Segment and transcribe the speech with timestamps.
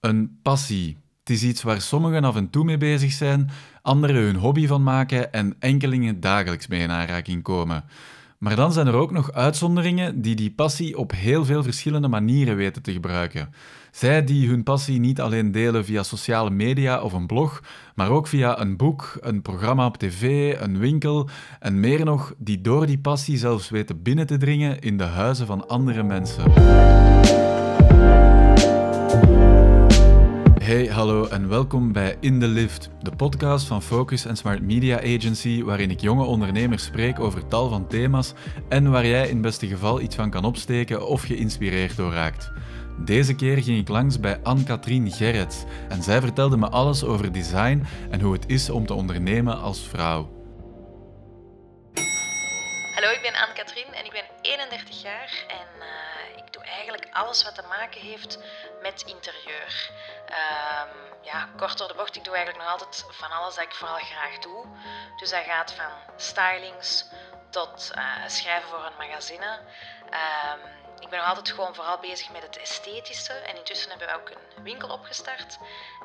[0.00, 0.96] Een passie.
[1.18, 3.50] Het is iets waar sommigen af en toe mee bezig zijn,
[3.82, 7.84] anderen hun hobby van maken en enkelingen dagelijks mee in aanraking komen.
[8.38, 12.56] Maar dan zijn er ook nog uitzonderingen die die passie op heel veel verschillende manieren
[12.56, 13.54] weten te gebruiken.
[13.90, 17.62] Zij die hun passie niet alleen delen via sociale media of een blog,
[17.94, 21.28] maar ook via een boek, een programma op tv, een winkel
[21.60, 25.46] en meer nog, die door die passie zelfs weten binnen te dringen in de huizen
[25.46, 26.44] van andere mensen.
[30.68, 34.96] Hey, hallo en welkom bij In the Lift, de podcast van Focus en Smart Media
[34.96, 38.32] Agency, waarin ik jonge ondernemers spreek over tal van thema's
[38.68, 42.50] en waar jij in het beste geval iets van kan opsteken of geïnspireerd door raakt.
[43.04, 47.86] Deze keer ging ik langs bij Anne-Katrien Gerrits en zij vertelde me alles over design
[48.10, 50.30] en hoe het is om te ondernemen als vrouw.
[52.94, 55.46] Hallo, ik ben Anne-Katrien en ik ben 31 jaar
[57.12, 58.38] alles wat te maken heeft
[58.82, 59.90] met interieur.
[60.26, 63.74] Um, ja, kort door de bocht, ik doe eigenlijk nog altijd van alles dat ik
[63.74, 64.66] vooral graag doe.
[65.16, 67.04] Dus dat gaat van stylings
[67.50, 69.58] tot uh, schrijven voor een magazine.
[70.04, 73.32] Um, ik ben nog altijd gewoon vooral bezig met het esthetische.
[73.32, 75.58] En intussen hebben we ook een winkel opgestart.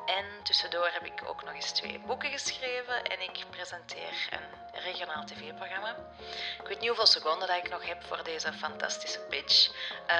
[0.06, 3.04] En tussendoor heb ik ook nog eens twee boeken geschreven.
[3.04, 5.96] En ik presenteer een regionaal tv-programma.
[6.60, 9.68] Ik weet niet hoeveel seconden dat ik nog heb voor deze fantastische pitch.
[9.68, 10.16] Uh,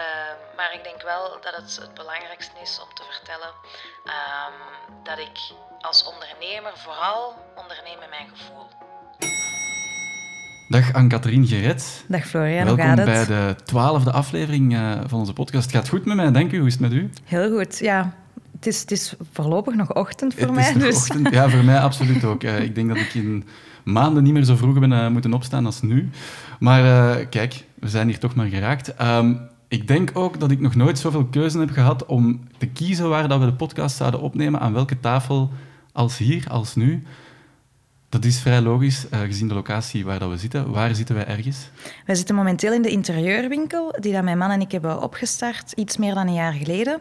[0.57, 3.55] maar ik denk wel dat het het belangrijkste is om te vertellen
[4.05, 4.47] uh,
[5.03, 5.39] dat ik
[5.81, 8.69] als ondernemer vooral onderneem met mijn gevoel.
[10.75, 12.05] Dag Anne-Katrien Gered.
[12.09, 13.07] Dag Florian, Welkom hoe gaat het?
[13.07, 15.65] bij de twaalfde aflevering uh, van onze podcast.
[15.65, 16.59] Het gaat goed met mij, dank u.
[16.59, 17.11] Hoe is het met u?
[17.25, 18.15] Heel goed, ja.
[18.53, 20.69] Het is, het is voorlopig nog ochtend voor het mij.
[20.69, 20.97] Is nog dus.
[20.97, 21.31] ochtend.
[21.31, 22.43] Ja, voor mij absoluut ook.
[22.43, 23.45] Uh, ik denk dat ik in
[23.85, 26.11] maanden niet meer zo vroeg ben uh, moeten opstaan als nu.
[26.59, 29.03] Maar kijk, we zijn hier toch maar geraakt.
[29.03, 33.09] Um, ik denk ook dat ik nog nooit zoveel keuze heb gehad om te kiezen
[33.09, 35.51] waar dat we de podcast zouden opnemen, aan welke tafel
[35.93, 37.03] als hier, als nu.
[38.15, 40.71] Dat is vrij logisch, uh, gezien de locatie waar dat we zitten.
[40.71, 41.71] Waar zitten wij ergens?
[42.07, 45.97] Wij zitten momenteel in de interieurwinkel, die dat mijn man en ik hebben opgestart, iets
[45.97, 47.01] meer dan een jaar geleden.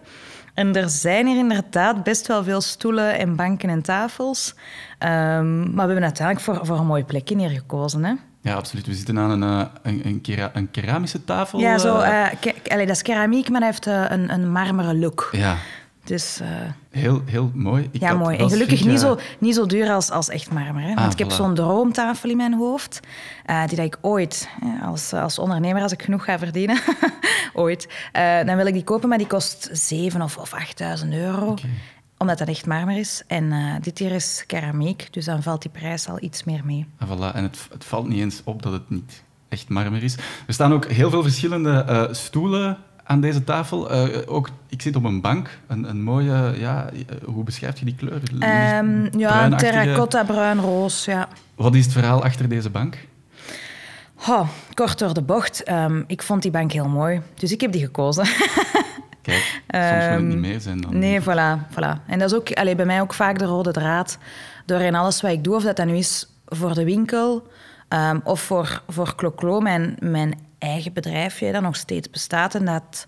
[0.54, 4.54] En er zijn hier inderdaad best wel veel stoelen en banken en tafels.
[5.00, 8.04] Um, maar we hebben uiteindelijk voor, voor een mooie plekje hier gekozen.
[8.04, 8.14] Hè?
[8.42, 8.88] Ja, absoluut.
[8.88, 11.60] We zitten aan een, uh, een, een, kera een, keramische tafel.
[11.60, 12.28] Ja, zo, uh,
[12.68, 15.30] allee, dat is keramiek, maar hij heeft uh, een, een marmeren look.
[15.32, 15.58] Ja.
[16.04, 16.48] Dus, uh,
[16.90, 17.90] heel, heel mooi.
[17.92, 18.38] Ik ja, mooi.
[18.38, 20.82] En gelukkig niet, zo, niet zo duur als, als echt marmer.
[20.82, 20.88] Hè?
[20.88, 21.36] Want ah, ik heb voilà.
[21.36, 23.00] zo'n droomtafel in mijn hoofd,
[23.46, 24.50] uh, die dat ik ooit,
[24.84, 26.80] als, als ondernemer, als ik genoeg ga verdienen,
[27.54, 30.52] ooit, uh, dan wil ik die kopen, maar die kost 7 of, of
[31.04, 31.48] 8.000 euro.
[31.48, 31.70] Okay.
[32.18, 33.24] Omdat dat echt marmer is.
[33.28, 36.86] En dit hier is keramiek, dus dan valt die prijs al iets meer mee.
[36.98, 37.36] Ah, voilà.
[37.36, 40.16] En het, het valt niet eens op dat het niet echt marmer is.
[40.48, 43.94] Er staan ook heel veel verschillende stoelen aan deze tafel.
[43.94, 46.90] Uh, ook, ik zit op een bank, een, een mooie, ja,
[47.26, 48.22] hoe beschrijf je die kleur?
[48.80, 51.28] Um, ja, terracotta, bruin, roos, ja.
[51.56, 52.98] Wat is het verhaal achter deze bank?
[54.28, 55.70] Oh, kort door de bocht.
[55.70, 58.26] Um, ik vond die bank heel mooi, dus ik heb die gekozen.
[59.22, 61.00] Kijk, soms wil het niet meer zijn dan.
[61.00, 62.06] Nee, voilà, voilà.
[62.08, 64.18] En dat is ook allee, bij mij ook vaak de rode draad.
[64.66, 67.48] Doorheen alles wat ik doe, of dat dat nu is voor de winkel
[67.90, 73.06] um, of voor, voor Cloclo, mijn, mijn eigen bedrijfje dat nog steeds bestaat en dat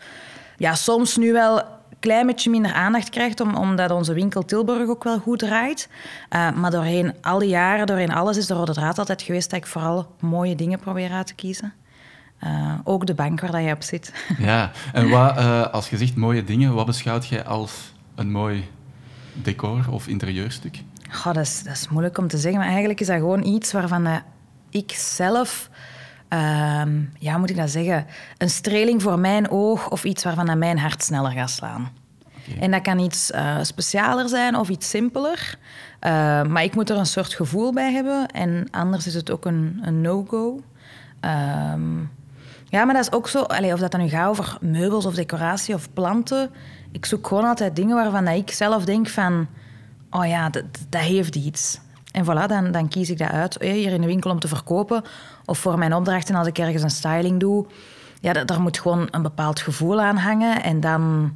[0.58, 4.90] ja, soms nu wel een klein beetje minder aandacht krijgt, om, omdat onze winkel Tilburg
[4.90, 5.90] ook wel goed draait.
[6.30, 9.60] Uh, maar doorheen al die jaren, doorheen alles, is de rode draad altijd geweest dat
[9.60, 11.74] ik vooral mooie dingen probeer uit te kiezen.
[12.44, 14.14] Uh, ook de bank waar dat je op zit.
[14.38, 18.70] Ja, en wat, uh, als je zegt mooie dingen, wat beschouwt jij als een mooi
[19.34, 20.84] decor of interieurstuk?
[21.10, 23.72] Goh, dat, is, dat is moeilijk om te zeggen, maar eigenlijk is dat gewoon iets
[23.72, 24.22] waarvan
[24.70, 25.70] ik zelf
[26.30, 28.06] um, ja, moet ik dat zeggen,
[28.38, 31.92] een streling voor mijn oog of iets waarvan mijn hart sneller gaat slaan.
[32.48, 32.60] Okay.
[32.60, 35.58] En dat kan iets uh, specialer zijn of iets simpeler.
[36.02, 36.12] Uh,
[36.44, 38.28] maar ik moet er een soort gevoel bij hebben.
[38.28, 40.62] En anders is het ook een, een no-go.
[41.22, 42.12] Um,
[42.66, 43.42] ja, maar dat is ook zo...
[43.42, 46.50] Allez, of dat dan nu gaat over meubels of decoratie of planten.
[46.92, 49.48] Ik zoek gewoon altijd dingen waarvan dat ik zelf denk van...
[50.10, 51.80] Oh ja, dat, dat heeft iets.
[52.16, 53.58] En voilà, dan, dan kies ik dat uit.
[53.60, 55.04] Hier in de winkel om te verkopen.
[55.46, 57.66] Of voor mijn opdrachten als ik ergens een styling doe.
[58.22, 60.64] Ja, dat, daar moet gewoon een bepaald gevoel aan hangen.
[60.64, 61.34] En dan,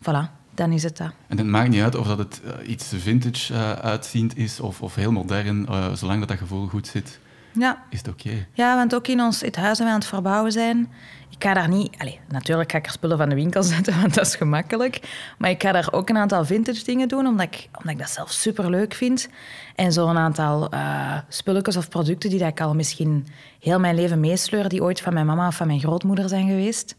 [0.00, 1.10] voilà, dan is het dat.
[1.26, 4.82] En het maakt niet uit of dat het uh, iets vintage uh, uitziend is of,
[4.82, 5.66] of heel modern.
[5.70, 7.18] Uh, zolang dat dat gevoel goed zit,
[7.52, 7.82] ja.
[7.90, 8.28] is het oké.
[8.28, 8.46] Okay.
[8.52, 10.88] Ja, want ook in ons het huis dat we aan het verbouwen zijn...
[11.30, 11.94] Ik ga daar niet...
[11.98, 15.00] Allez, natuurlijk ga ik er spullen van de winkel zetten, want dat is gemakkelijk.
[15.38, 18.10] Maar ik ga daar ook een aantal vintage dingen doen, omdat ik, omdat ik dat
[18.10, 19.28] zelf superleuk vind.
[19.74, 23.26] En zo'n aantal uh, spulletjes of producten die dat ik al misschien
[23.60, 26.96] heel mijn leven meesleur, die ooit van mijn mama of van mijn grootmoeder zijn geweest.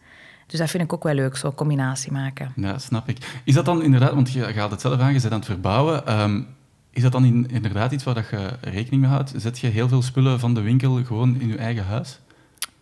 [0.48, 2.52] Dus dat vind ik ook wel leuk, zo'n combinatie maken.
[2.56, 3.42] Ja, snap ik.
[3.44, 6.06] Is dat dan inderdaad, want je gaat het zelf aan, je bent aan het verbouwen.
[6.08, 6.42] Ehm,
[6.92, 9.34] is dat dan in, inderdaad iets waar dat je rekening mee houdt?
[9.36, 12.20] Zet je heel veel spullen van de winkel gewoon in je eigen huis?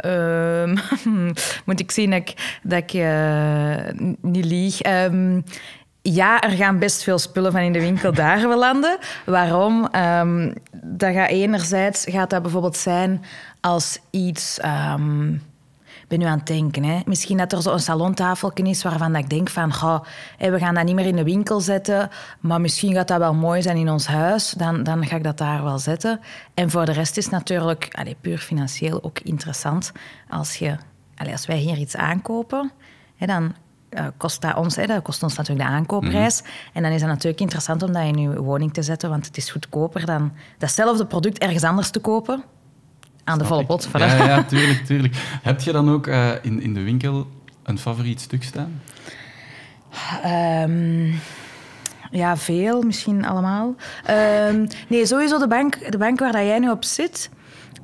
[0.05, 0.77] Um,
[1.65, 4.85] moet ik zien dat ik, dat ik uh, niet lieg.
[4.85, 5.43] Um,
[6.01, 8.97] ja, er gaan best veel spullen van in de winkel daar landen.
[9.25, 9.89] Waarom?
[9.95, 13.23] Um, dat gaat enerzijds gaat dat bijvoorbeeld zijn
[13.61, 14.59] als iets
[16.07, 16.83] ben nu aan het denken.
[16.83, 16.99] Hè.
[17.05, 19.73] Misschien dat er zo'n salontafeltje is waarvan dat ik denk van...
[19.73, 19.99] Goh,
[20.37, 22.09] we gaan dat niet meer in de winkel zetten,
[22.39, 24.51] maar misschien gaat dat wel mooi zijn in ons huis.
[24.51, 26.19] Dan, dan ga ik dat daar wel zetten.
[26.53, 29.91] En voor de rest is natuurlijk allez, puur financieel ook interessant.
[30.29, 30.75] Als, je,
[31.15, 32.71] allez, als wij hier iets aankopen,
[33.15, 33.53] hè, dan
[33.89, 36.41] uh, kost dat ons, hè, dat kost ons natuurlijk de aankoopprijs.
[36.41, 36.51] Mhm.
[36.73, 39.37] En dan is het natuurlijk interessant om dat in je woning te zetten, want het
[39.37, 42.43] is goedkoper dan datzelfde product ergens anders te kopen
[43.27, 43.89] aan de volle pot.
[43.97, 45.15] Ja, ja, tuurlijk, tuurlijk.
[45.41, 47.27] Heb je dan ook uh, in, in de winkel
[47.63, 48.81] een favoriet stuk staan?
[50.25, 51.19] Um,
[52.11, 53.75] ja, veel, misschien allemaal.
[54.49, 57.29] Um, nee, sowieso de bank, de bank waar dat jij nu op zit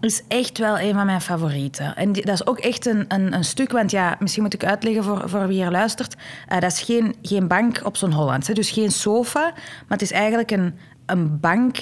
[0.03, 1.95] is echt wel een van mijn favorieten.
[1.95, 4.65] En die, dat is ook echt een, een, een, stuk, want ja, misschien moet ik
[4.65, 6.15] uitleggen voor, voor wie hier luistert.
[6.15, 9.41] Uh, dat is geen, geen bank op zo'n Hollands, hè, dus geen sofa,
[9.87, 11.77] maar het is eigenlijk een, een bank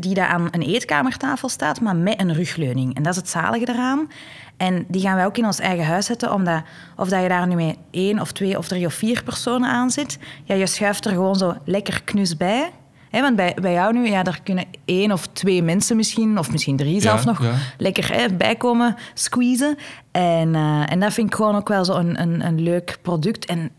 [0.00, 2.94] die daar aan een eetkamertafel staat, maar met een rugleuning.
[2.94, 4.08] En dat is het zalige eraan.
[4.56, 6.62] En die gaan wij ook in ons eigen huis zetten, omdat
[6.96, 9.90] of dat je daar nu met één of twee of drie of vier personen aan
[9.90, 12.70] zit, ja, je schuift er gewoon zo lekker knus bij.
[13.10, 16.76] want bij, bij jou nu, ja, daar kunnen één of twee mensen misschien, of misschien
[16.76, 17.42] drie zelfs nog,
[17.78, 19.76] lekker hè, bijkomen squeezen.
[20.10, 23.44] En, uh, en dat vind ik gewoon ook wel zo een, een, een leuk product.
[23.44, 23.70] En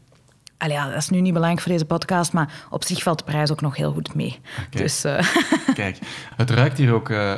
[0.61, 3.23] Allee, ja, dat is nu niet belangrijk voor deze podcast, maar op zich valt de
[3.23, 4.39] prijs ook nog heel goed mee.
[4.69, 5.19] Dus, uh...
[5.73, 5.97] Kijk,
[6.35, 7.33] het ruikt hier ook uh,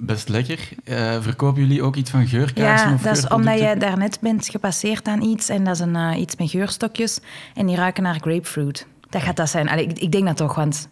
[0.00, 0.68] best lekker.
[0.84, 2.88] Uh, verkopen jullie ook iets van geurkaarsen?
[2.88, 6.18] Ja, of dat is omdat je daarnet bent gepasseerd aan iets en dat is een,
[6.18, 7.20] iets met geurstokjes
[7.54, 8.86] en die ruiken naar grapefruit.
[9.08, 9.68] Dat gaat dat zijn.
[9.68, 10.88] Allee, ik, ik, denk dat toch, want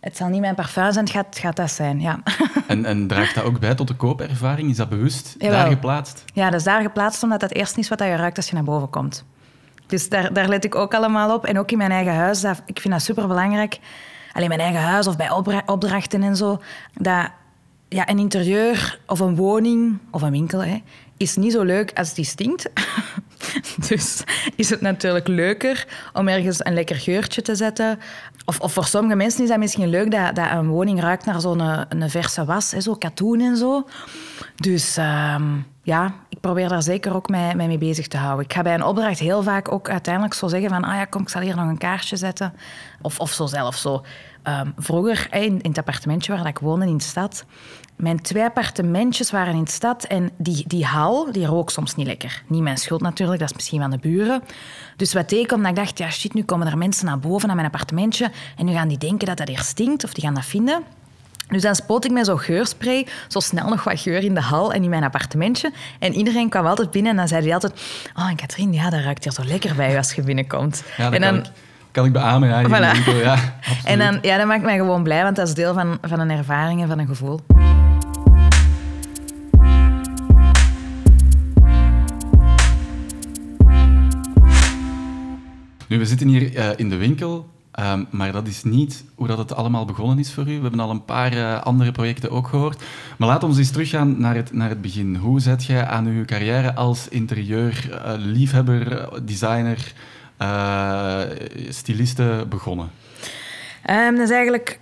[0.00, 2.22] het zal niet mijn parfum zijn, het gaat, gaat dat zijn, ja.
[2.66, 4.70] En, en draagt dat ook bij tot de koopervaring?
[4.70, 6.24] Is dat bewust daar geplaatst?
[6.34, 8.64] Ja, dat is daar geplaatst omdat dat eerst is wat je ruikt als je naar
[8.64, 9.24] boven komt.
[9.90, 11.44] Dus daar, daar let ik ook allemaal op.
[11.44, 12.40] En ook in mijn eigen huis.
[12.40, 13.78] Dat, ik vind dat super belangrijk.
[14.32, 15.30] Alleen mijn eigen huis of bij
[15.66, 16.60] opdrachten en zo.
[16.94, 17.30] Dat
[17.88, 20.82] ja, een interieur of een woning of een winkel hè,
[21.16, 22.70] is niet zo leuk als die stinkt.
[23.88, 24.22] dus
[24.56, 27.98] is het natuurlijk leuker om ergens een lekker geurtje te zetten.
[28.44, 31.40] Of, of voor sommige mensen is dat misschien leuk dat, dat een woning ruikt naar
[31.40, 33.88] zo'n een, verse was, hè, zo katoen en zo.
[34.56, 38.44] Dus ehm, ja, ik probeer daar zeker ook mee, mee bezig te houden.
[38.44, 41.22] Ik ga bij een opdracht heel vaak ook uiteindelijk zo zeggen van ah ja, kom,
[41.22, 42.54] ik zal hier nog een kaarsje zetten.
[43.02, 44.04] Of, of zo zelf zo.
[44.42, 47.44] Ehm, vroeger, in, in het appartementje waar ik woonde in de stad,
[47.96, 52.06] mijn twee appartementjes waren in de stad en die, die hal, die rook soms niet
[52.06, 52.42] lekker.
[52.46, 54.42] Niet mijn schuld natuurlijk, dat is misschien van de buren.
[54.96, 57.46] Dus wat deed ik, omdat ik dacht, ja shit, nu komen er mensen naar boven,
[57.46, 60.34] naar mijn appartementje, en nu gaan die denken dat dat hier stinkt, of die gaan
[60.34, 60.82] dat vinden.
[61.50, 64.72] Dus dan spoot ik met zo'n geurspray, zo snel nog wat geur in de hal
[64.72, 65.72] en in mijn appartementje.
[65.98, 67.72] En iedereen kwam altijd binnen en dan zei hij altijd...
[68.16, 70.82] Oh, Katrien, ja, dat ruikt hier zo lekker bij als je binnenkomt.
[70.96, 71.46] Ja, en dan,
[71.90, 72.64] kan, ik, beamen, ja.
[72.66, 73.22] Voilà.
[73.22, 73.54] ja
[73.84, 76.30] en dan, ja, dat maakt mij gewoon blij, want dat is deel van, van een
[76.30, 77.40] ervaring en van een gevoel.
[85.88, 87.48] Nu, we zitten hier uh, in de winkel
[87.80, 90.56] Ehm, maar dat is niet hoe dat het allemaal begonnen is voor u.
[90.56, 92.82] We hebben al een paar uh, andere projecten ook gehoord.
[93.18, 95.16] Maar laten we eens teruggaan naar het, naar het begin.
[95.16, 99.92] Hoe zet jij aan uw carrière als interieur, uh, liefhebber, designer,
[100.38, 101.20] uh,
[101.68, 102.90] styliste begonnen?
[103.90, 104.78] Um, dat is eigenlijk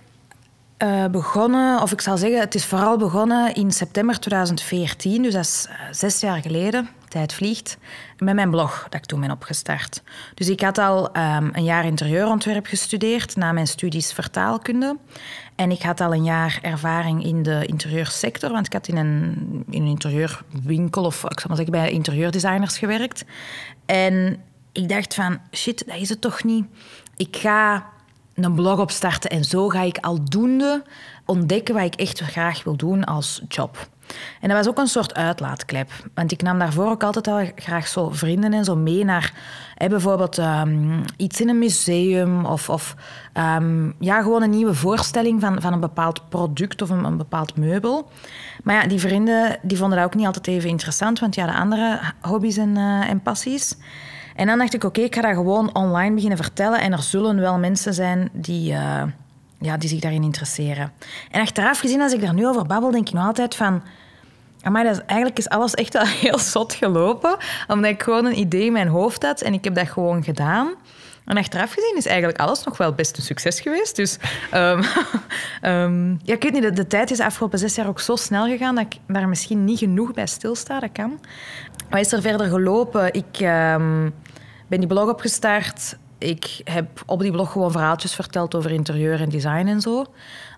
[1.11, 5.21] begonnen, of ik zal zeggen, het is vooral begonnen in september 2014.
[5.21, 7.77] Dus dat is zes jaar geleden tijd vliegt,
[8.19, 10.01] met mijn blog dat ik toen ben opgestart.
[10.33, 14.97] Dus ik had al um, een jaar interieurontwerp gestudeerd na mijn studies vertaalkunde.
[15.55, 19.35] En ik had al een jaar ervaring in de interieursector, want ik had in een,
[19.69, 23.25] in een interieurwinkel of ik zou maar zeggen bij interieurdesigners gewerkt.
[23.85, 26.65] En ik dacht van, shit, dat is het toch niet.
[27.17, 27.85] Ik ga
[28.33, 30.83] een blog opstarten en zo ga ik aldoende
[31.25, 33.87] ontdekken wat ik echt graag wil doen als job.
[34.41, 35.91] En dat was ook een soort uitlaatklep.
[36.13, 39.33] Want ik nam daarvoor ook altijd al graag zo vrienden en zo mee naar
[39.75, 42.95] hè, bijvoorbeeld ehm, iets in een museum of, of
[43.33, 48.09] ehm, ja, gewoon een nieuwe voorstelling van, van een bepaald product of een, bepaald meubel.
[48.63, 51.53] Maar ja, die vrienden die vonden dat ook niet altijd even interessant, want ja, de
[51.53, 53.75] andere hobby's en, uh, en passies.
[54.35, 57.39] En dan dacht ik, oké, ik ga dat gewoon online beginnen vertellen en er zullen
[57.39, 58.71] wel mensen zijn die...
[58.71, 59.03] Uh,
[59.59, 60.91] ja, die zich daarin interesseren.
[61.31, 63.83] En achteraf gezien, als ik daar nu over babbel, denk ik nog altijd van...
[64.63, 67.37] Maar dat eigenlijk is alles echt wel heel zot gelopen,
[67.67, 70.75] omdat ik gewoon een idee in mijn hoofd had en ik heb dat gewoon gedaan.
[71.29, 73.95] En achteraf gezien is eigenlijk alles nog wel best een succes geweest.
[73.95, 74.17] Dus
[74.53, 74.81] um,
[75.71, 78.15] um, ja, ik weet niet, de, de, tijd is de afgelopen zes jaar ook zo
[78.15, 80.79] snel gegaan dat ik daar misschien niet genoeg bij stilsta.
[80.79, 81.19] Dat kan.
[81.89, 83.13] Wat is er verder gelopen?
[83.13, 84.13] Ik um,
[84.67, 85.97] ben die blog opgestart.
[86.19, 90.05] Ik heb op die blog gewoon verhaaltjes verteld over interieur en design en zo.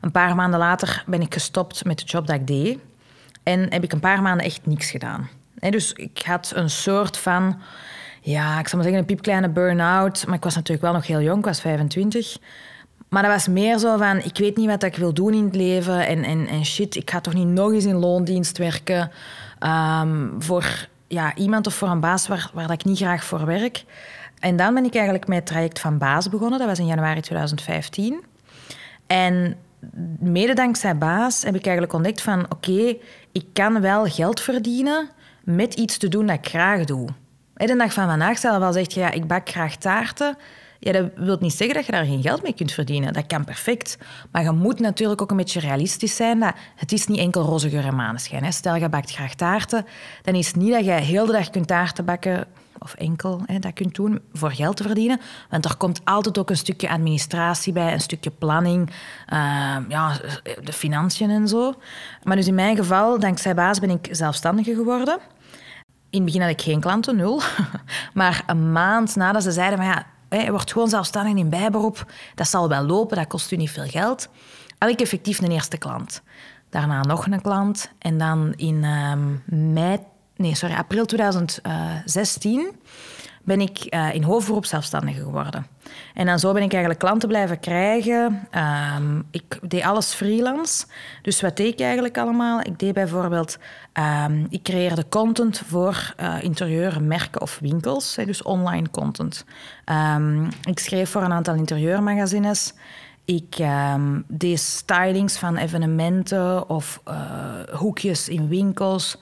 [0.02, 2.80] Een paar maanden later ben ik gestopt met de job dat ik deed.
[3.44, 5.30] En heb ik een paar maanden echt niks gedaan.
[5.60, 7.62] dus ik had een soort van
[8.22, 10.26] ja, ik zal maar zeggen, een piepkleine burn-out.
[10.26, 12.38] Maar ik was natuurlijk wel nog heel jong, ik was 25.
[13.10, 15.56] Maar dat was meer zo van, ik weet niet wat ik wil doen in het
[15.56, 16.08] leven.
[16.08, 19.12] En, en, en shit, ik ga toch niet nog eens in loondienst werken.
[19.60, 23.46] Um, voor ja, iemand of voor een baas waar, waar dat ik niet graag voor
[23.46, 23.84] werk.
[24.42, 26.60] En dan ben ik eigenlijk met het traject van baas begonnen.
[26.60, 28.24] Dat was in januari 2015.
[29.08, 29.56] En
[30.20, 32.46] mede dankzij baas heb ik eigenlijk ontdekt van...
[32.50, 32.96] Oké,
[33.32, 35.10] ik kan wel geld verdienen
[35.44, 37.08] met iets te doen dat ik graag doe.
[37.54, 40.38] De dag van vandaag, zelf wel zegt je, ja, ik bak graag taarten.
[40.80, 43.14] Ja, dat wil niet zeggen dat je daar geen geld mee kunt verdienen.
[43.14, 43.98] Dat kan perfect.
[44.32, 46.40] Maar je moet natuurlijk ook een beetje realistisch zijn.
[46.40, 48.54] Dat het is niet enkel roze geur en maneschijn.
[48.54, 49.86] Stel, je bakt graag taarten.
[50.22, 52.48] Dan is het niet dat je heel de dag kunt taarten bakken
[52.84, 55.22] of enkel hè, dat kunt doen voor geld te verdienen.
[55.50, 60.18] Want er komt altijd ook een stukje administratie bij, een stukje planning, uh, ja,
[60.64, 61.74] de financiën en zo.
[62.24, 65.20] Maar dus in mijn geval, dankzij baas, ben ik zelfstandige geworden.
[66.10, 67.42] In het begin had ik geen klanten, nul.
[68.14, 70.06] Maar een maand nadat ze zeiden van ja,
[70.44, 73.88] je wordt gewoon zelfstandig in bijberoep, dat zal wel lopen, dat kost u niet veel
[73.88, 74.30] geld,
[74.78, 76.22] had ik effectief een eerste klant.
[76.70, 77.92] Daarna nog een klant.
[78.00, 80.00] En dan in um, mei,
[80.42, 82.72] nee, sorry, april 2016
[83.44, 85.68] ben ik uh, in hoofdberoep zelfstandige geworden.
[86.14, 88.48] En dan zo ben ik eigenlijk klanten blijven krijgen.
[88.98, 90.86] Um, ik deed alles freelance.
[91.22, 92.60] Dus wat deed ik eigenlijk allemaal?
[92.60, 93.58] Ik deed bijvoorbeeld...
[94.26, 98.16] Um, ik creëerde content voor uh, interieur, merken of winkels.
[98.26, 99.46] dus online content.
[99.86, 102.74] Um, ik schreef voor een aantal interieurmagazines.
[103.26, 103.64] Ik
[104.28, 107.16] deed stylings van evenementen of uh,
[107.72, 109.18] hoekjes in winkels.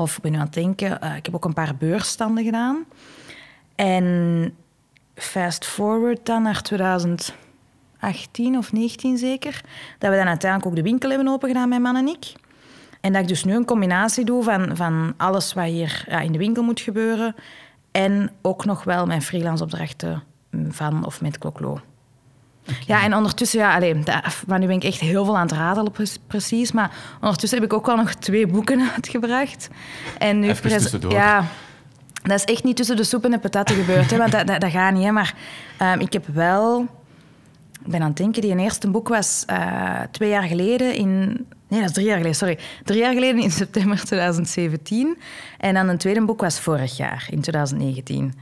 [0.00, 2.84] Of ben nu aan het denken, uh, ik heb ook een paar beursstanden gedaan.
[3.74, 4.54] En
[5.14, 9.60] fast forward dan naar 2018 of 19 zeker,
[9.98, 12.32] dat we dan uiteindelijk ook de winkel hebben opengedaan, mijn man en ik.
[13.00, 16.32] En dat ik dus nu een combinatie doe van, van alles wat hier ja, in
[16.32, 17.34] de winkel moet gebeuren
[17.90, 20.22] en ook nog wel mijn freelance opdrachten
[20.68, 21.80] van of met Kloklo.
[22.70, 22.82] Okay.
[22.86, 24.04] Ja, en ondertussen, ja, alleen,
[24.46, 25.92] maar nu ben ik echt heel veel aan het radelen,
[26.26, 26.72] precies.
[26.72, 29.68] Maar ondertussen heb ik ook wel nog twee boeken uitgebracht.
[30.18, 31.12] En nu Even tussendoor.
[31.12, 31.44] Ja,
[32.22, 34.60] dat is echt niet tussen de soep en de patatten gebeurd, hè, want dat, dat,
[34.60, 35.04] dat gaat niet.
[35.04, 35.10] Hè.
[35.10, 35.34] Maar
[35.82, 36.86] um, ik heb wel...
[37.84, 41.46] Ik ben aan het denken, die eerste boek was uh, twee jaar geleden in...
[41.70, 42.58] Nee, dat is drie jaar geleden, sorry.
[42.84, 45.18] Drie jaar geleden in september 2017.
[45.58, 48.34] En dan een tweede boek was vorig jaar, in 2019.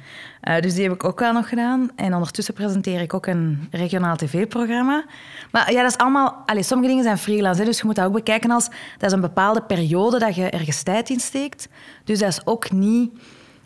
[0.43, 1.91] Uh, dus die heb ik ook wel nog gedaan.
[1.97, 5.05] En ondertussen presenteer ik ook een regionaal tv-programma.
[5.51, 6.43] Maar ja, dat is allemaal...
[6.47, 8.69] Allez, sommige dingen zijn freelance, hè, dus je moet dat ook bekijken als...
[8.99, 11.69] Dat is een bepaalde periode dat je ergens tijd in steekt.
[12.05, 13.11] Dus dat is ook niet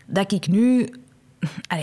[0.05, 0.89] dat ik nu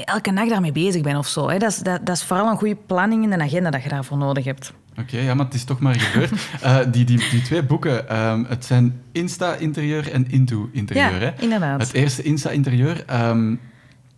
[0.04, 1.48] elke nacht daarmee bezig ben of zo.
[1.48, 1.58] Hè.
[1.58, 4.18] Dat, is, dat, dat is vooral een goede planning in de agenda dat je daarvoor
[4.18, 4.72] nodig hebt.
[5.00, 6.30] Oké, okay, ja, maar het is toch maar gebeurd.
[6.64, 11.20] uh, die, die, die twee boeken, um, het zijn Insta-interieur en Into-interieur.
[11.20, 11.42] Ja, hè?
[11.42, 11.80] inderdaad.
[11.80, 13.60] Het eerste Insta-interieur, um,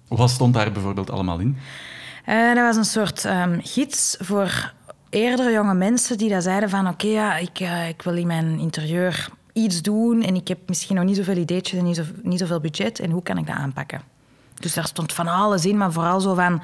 [0.09, 1.57] wat stond daar bijvoorbeeld allemaal in?
[2.29, 4.73] Uh, dat was een soort um, gids voor
[5.11, 6.89] eerdere jonge mensen die daar zeiden van...
[6.89, 10.59] Oké, okay, ja, ik, uh, ik wil in mijn interieur iets doen en ik heb
[10.67, 13.01] misschien nog niet zoveel ideetjes en niet, zo, niet zoveel budget.
[13.01, 14.01] En hoe kan ik dat aanpakken?
[14.55, 16.63] Dus daar stond van alles in, maar vooral zo van...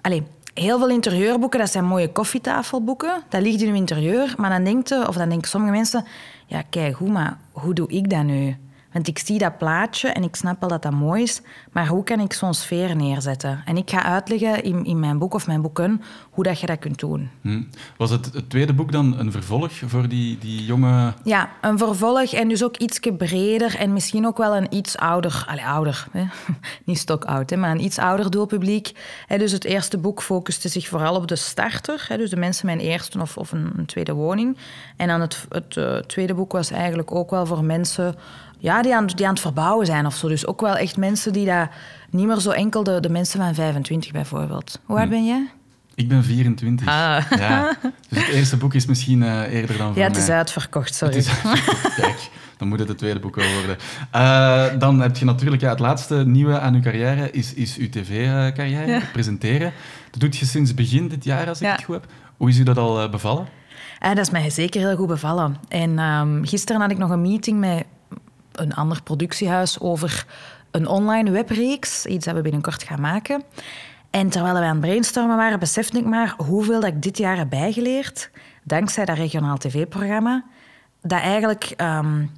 [0.00, 0.20] Allez,
[0.54, 3.22] heel veel interieurboeken, dat zijn mooie koffietafelboeken.
[3.28, 4.34] Dat ligt in uw interieur.
[4.36, 6.04] Maar dan denkt of dan denken sommige mensen...
[6.46, 8.56] Ja, kijk, hoe, maar hoe doe ik dat nu?
[8.92, 11.40] Want ik zie dat plaatje en ik snap wel dat dat mooi is,
[11.72, 13.62] maar hoe kan ik zo'n sfeer neerzetten?
[13.64, 16.78] En ik ga uitleggen in, in mijn boek of mijn boeken hoe dat je dat
[16.78, 17.30] kunt doen.
[17.40, 17.62] Hm.
[17.96, 21.12] Was het, het tweede boek dan een vervolg voor die, die jonge...
[21.24, 25.44] Ja, een vervolg en dus ook iets breder en misschien ook wel een iets ouder...
[25.48, 26.24] Allee, ouder, hè?
[26.84, 28.92] niet stokoud, hè, maar een iets ouder doelpubliek.
[29.28, 32.74] Dus het eerste boek focuste zich vooral op de starter, hè, dus de mensen met
[32.74, 34.56] een eerste of, of een, een tweede woning.
[34.96, 38.14] En dan het, het uh, tweede boek was eigenlijk ook wel voor mensen
[38.62, 40.28] ja, die, aan, die aan het verbouwen zijn of zo.
[40.28, 41.70] Dus ook wel echt mensen die daar
[42.10, 44.80] niet meer zo enkel de, de mensen van 25 bijvoorbeeld.
[44.84, 45.46] Hoe oud ben jij?
[45.94, 46.86] Ik ben 24.
[46.86, 47.24] Ah.
[47.38, 47.76] Ja.
[48.08, 50.22] Dus het eerste boek is misschien uh, eerder dan voor Ja, het mij.
[50.22, 51.14] is uitverkocht, sorry.
[51.16, 51.94] Het is uitverkocht.
[51.94, 53.76] Kijk, dan moet het het tweede boek wel worden.
[54.14, 57.88] Uh, dan heb je natuurlijk ja, het laatste nieuwe aan je carrière is, is uw
[57.88, 59.00] tv-carrière, ja.
[59.12, 59.72] presenteren.
[60.10, 61.72] Dat doet je sinds begin dit jaar, als ik Ja.
[61.72, 62.06] het goed heb.
[62.36, 63.46] Hoe is u dat al uh, bevallen?
[63.98, 65.56] Eh, dat is mij zeker heel goed bevallen.
[65.68, 67.84] En um, gisteren had ik nog een meeting met
[68.52, 70.26] een ander productiehuis over
[70.70, 72.06] een online webreeks.
[72.06, 73.42] Iets dat we binnenkort gaan maken.
[74.10, 77.36] En terwijl wij aan het brainstormen waren, besefte ik maar hoeveel dat ik dit jaar
[77.36, 78.30] heb bijgeleerd.
[78.62, 80.44] Dankzij dat regionaal tv-programma.
[81.00, 82.30] Dat eigenlijk um,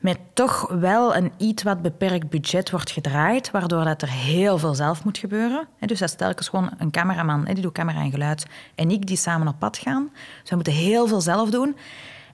[0.00, 4.74] met toch wel een iets wat beperkt budget wordt gedraaid, waardoor dat er heel veel
[4.74, 5.68] zelf moet gebeuren.
[5.80, 9.16] Dus dat is telkens gewoon een cameraman, die doet camera en geluid, en ik die
[9.16, 10.10] samen op pad gaan.
[10.40, 11.76] Dus we moeten heel veel zelf doen.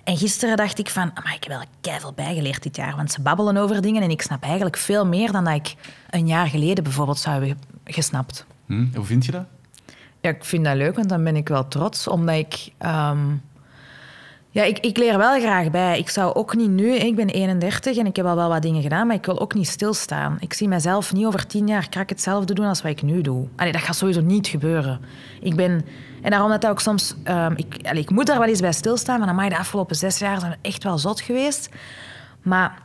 [0.09, 3.21] En gisteren dacht ik van, maar ik heb wel keihard bijgeleerd dit jaar, want ze
[3.21, 5.75] babbelen over dingen en ik snap eigenlijk veel meer dan dat ik
[6.11, 8.47] een jaar geleden bijvoorbeeld zou hebben gesnapt.
[8.67, 9.45] Hm, hoe vind je dat?
[10.21, 12.73] Ja, ik vind dat leuk, want dan ben ik wel trots, omdat ik...
[12.87, 13.43] Um,
[14.51, 15.99] ja, ik, ik, leer wel graag bij.
[15.99, 16.95] Ik zou ook niet nu...
[16.95, 19.55] Ik ben 31 en ik heb al wel wat dingen gedaan, maar ik wil ook
[19.55, 20.37] niet stilstaan.
[20.41, 23.47] Ik zie mezelf niet over tien jaar krak hetzelfde doen als wat ik nu doe.
[23.57, 25.01] Allee, dat gaat sowieso niet gebeuren.
[25.41, 25.85] Ik ben...
[26.23, 27.15] En daarom dat ook soms...
[27.25, 30.41] Um, ik, ik moet daar wel eens bij stilstaan, maar dan de afgelopen zes jaar
[30.41, 31.69] zijn echt wel zot geweest.
[32.43, 32.83] Maar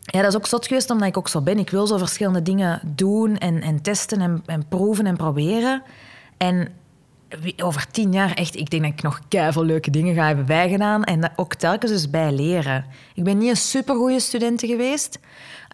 [0.00, 1.58] ja, dat is ook zot geweest omdat ik ook zo ben.
[1.58, 5.82] Ik wil zo verschillende dingen doen en, en testen en, en proeven en proberen.
[6.36, 6.68] En
[7.62, 9.20] over tien jaar echt, ik denk dat ik nog
[9.52, 12.84] veel leuke dingen ga hebben bijgedaan en dat ook telkens dus bij leren.
[13.14, 15.18] Ik ben niet een supergoeie student geweest,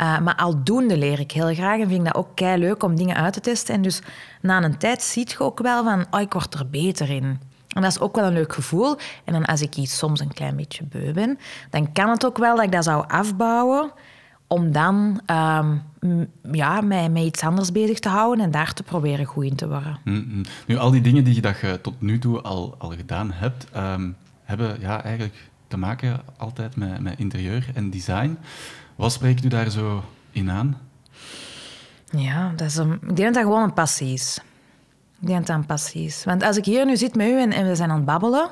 [0.00, 2.96] uh, maar aldoende leer ik heel graag en vind ik dat ook kei leuk om
[2.96, 3.74] dingen uit te testen.
[3.74, 4.00] En dus
[4.40, 7.40] na een tijd ziet je ook wel van, oh, ik word er beter in.
[7.68, 8.96] En dat is ook wel een leuk gevoel.
[9.24, 11.38] En dan als ik iets soms een klein beetje beu ben,
[11.70, 13.92] dan kan het ook wel dat ik dat zou afbouwen
[14.52, 15.82] om dan um,
[16.52, 19.68] ja, mij met iets anders bezig te houden en daar te proberen goed in te
[19.68, 19.98] worden.
[20.04, 23.32] Mm Nu, al die dingen die je, dat je tot nu toe al, al gedaan
[23.32, 28.38] hebt, um, hebben ja, eigenlijk te maken altijd met, met interieur en design.
[28.96, 30.78] Wat spreekt u daar zo in aan?
[32.10, 34.40] Ja, dat is een, ik denk dat dat gewoon een passie is.
[35.20, 36.24] Ik denk dat dat een passie is.
[36.24, 38.50] Want als ik hier nu zit met u en, en we zijn aan het babbelen...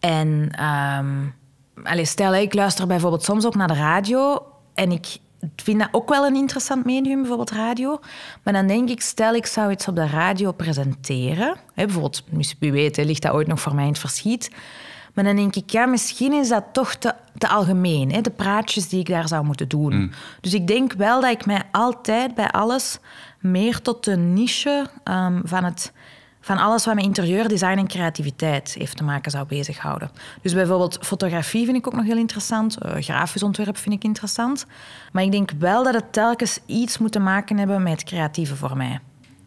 [0.00, 0.50] En
[0.98, 1.34] um,
[1.84, 5.18] allez, stel, ik luister bijvoorbeeld soms ook naar de radio en ik
[5.56, 8.00] vind dat ook wel een interessant medium, bijvoorbeeld radio.
[8.42, 11.56] Maar dan denk ik, stel ik zou iets op de radio presenteren.
[11.74, 12.24] Hè, bijvoorbeeld,
[12.58, 14.50] wie weet, ligt dat ooit nog voor mij in het verschiet.
[15.14, 18.12] Maar dan denk ik, ja, misschien is dat toch te, te algemeen.
[18.12, 19.94] Hè, de praatjes die ik daar zou moeten doen.
[19.94, 20.10] Mm.
[20.40, 22.98] Dus ik denk wel dat ik mij altijd bij alles
[23.40, 25.92] meer tot de niche um, van het
[26.44, 30.10] van alles wat met interieurdesign en creativiteit heeft te maken zou bezighouden.
[30.42, 32.78] Dus bijvoorbeeld fotografie vind ik ook nog heel interessant.
[32.84, 34.66] Uh, grafisch ontwerp vind ik interessant.
[35.12, 38.56] Maar ik denk wel dat het telkens iets moet te maken hebben met het creatieve
[38.56, 39.00] voor mij.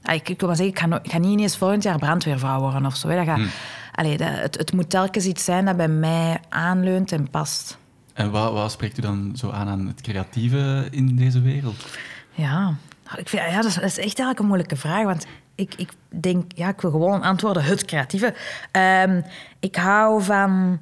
[0.03, 2.59] Ah, ik, ik wil maar zeggen, ik ga, ik ga, niet ineens volgend jaar brandweervrouw
[2.59, 3.07] worden of zo.
[3.07, 3.49] Dat gaat, hmm.
[3.91, 7.77] allee, dat, het, het, moet telkens iets zijn dat bij mij aanleunt en past.
[8.13, 11.85] En wat, wat spreekt u dan zo aan aan het creatieve in deze wereld?
[12.31, 12.75] Ja,
[13.17, 15.03] ik vind, ja dat, is, dat is echt eigenlijk een moeilijke vraag.
[15.03, 18.33] Want ik, ik denk, ja, ik wil gewoon antwoorden, het creatieve.
[18.71, 19.23] Um,
[19.59, 20.79] ik hou van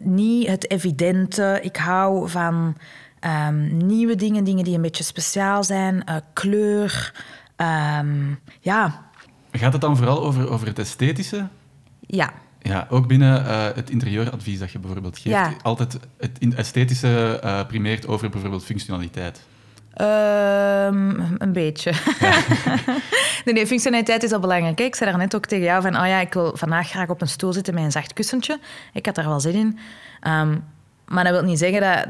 [0.00, 1.58] niet het evidente.
[1.62, 2.76] Ik hou van
[3.48, 6.02] um, nieuwe dingen, dingen die een beetje speciaal zijn.
[6.08, 7.14] Uh, kleur.
[7.56, 9.10] Um, ja.
[9.52, 11.48] Gaat het dan vooral over, over het esthetische?
[12.00, 12.32] Ja.
[12.60, 15.36] Ja, ook binnen uh, het interieuradvies dat je bijvoorbeeld geeft.
[15.36, 15.52] Ja.
[15.62, 19.42] Altijd het esthetische uh, primeert over bijvoorbeeld functionaliteit.
[20.00, 21.92] Um, een beetje.
[23.44, 24.80] nee, nee, functionaliteit is al belangrijk.
[24.80, 27.20] Ik zei daar net ook tegen jou van, oh ja, ik wil vandaag graag op
[27.20, 28.58] een stoel zitten met een zacht kussentje.
[28.92, 29.78] Ik had daar wel zin in.
[30.32, 30.64] Um,
[31.06, 32.06] maar dat wil niet zeggen dat...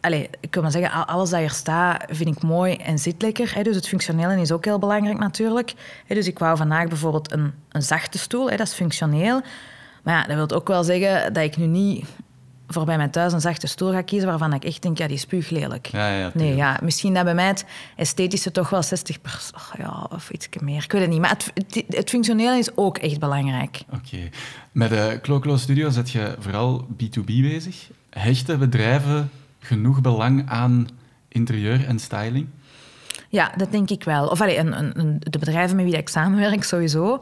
[0.00, 3.54] Allez, ik wil maar zeggen, alles dat hier staat vind ik mooi en zit lekker.
[3.54, 3.62] Hè.
[3.62, 5.72] Dus het functionele is ook heel belangrijk natuurlijk.
[6.06, 6.14] Hè.
[6.14, 8.50] Dus ik wou vandaag bijvoorbeeld een, een zachte stoel.
[8.50, 8.56] Hè.
[8.56, 9.40] Dat is functioneel.
[10.02, 12.06] Maar ja, dat wil ook wel zeggen dat ik nu niet
[12.72, 15.16] voor bij mij thuis een zachte stoel ga kiezen waarvan ik echt denk, ja, die
[15.16, 15.86] is spuuglelijk.
[15.86, 17.64] Ja, ja, nee, ja, misschien dat bij mij het
[17.96, 19.18] esthetische toch wel 60
[19.78, 20.84] ja, of iets meer.
[20.84, 21.20] Ik weet het niet.
[21.20, 23.82] Maar het, het, het functionele is ook echt belangrijk.
[23.90, 24.28] Oké.
[24.72, 27.90] Met de Cloclo Studio zet je vooral B2B bezig.
[28.10, 30.88] Hechten bedrijven genoeg belang aan
[31.28, 32.46] interieur en styling?
[33.32, 34.26] Ja, dat denk ik wel.
[34.26, 37.18] Of allee, een, een, de bedrijven met wie ik samenwerk sowieso.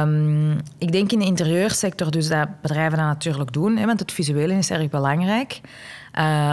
[0.00, 4.12] Um, ik denk in de interieursector dus dat bedrijven dat natuurlijk doen, hè, want het
[4.12, 5.60] visuele is erg belangrijk.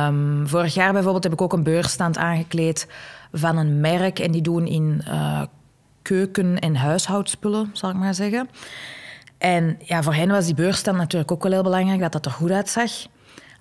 [0.08, 2.88] Um, vorig jaar bijvoorbeeld heb ik ook een beursstand aangekleed
[3.32, 5.42] van een merk en die doen in uh,
[6.02, 8.50] keuken- en huishoudspullen, zal ik maar zeggen.
[9.38, 12.32] En ja, voor hen was die beursstand natuurlijk ook wel heel belangrijk, dat dat er
[12.32, 12.92] goed uitzag.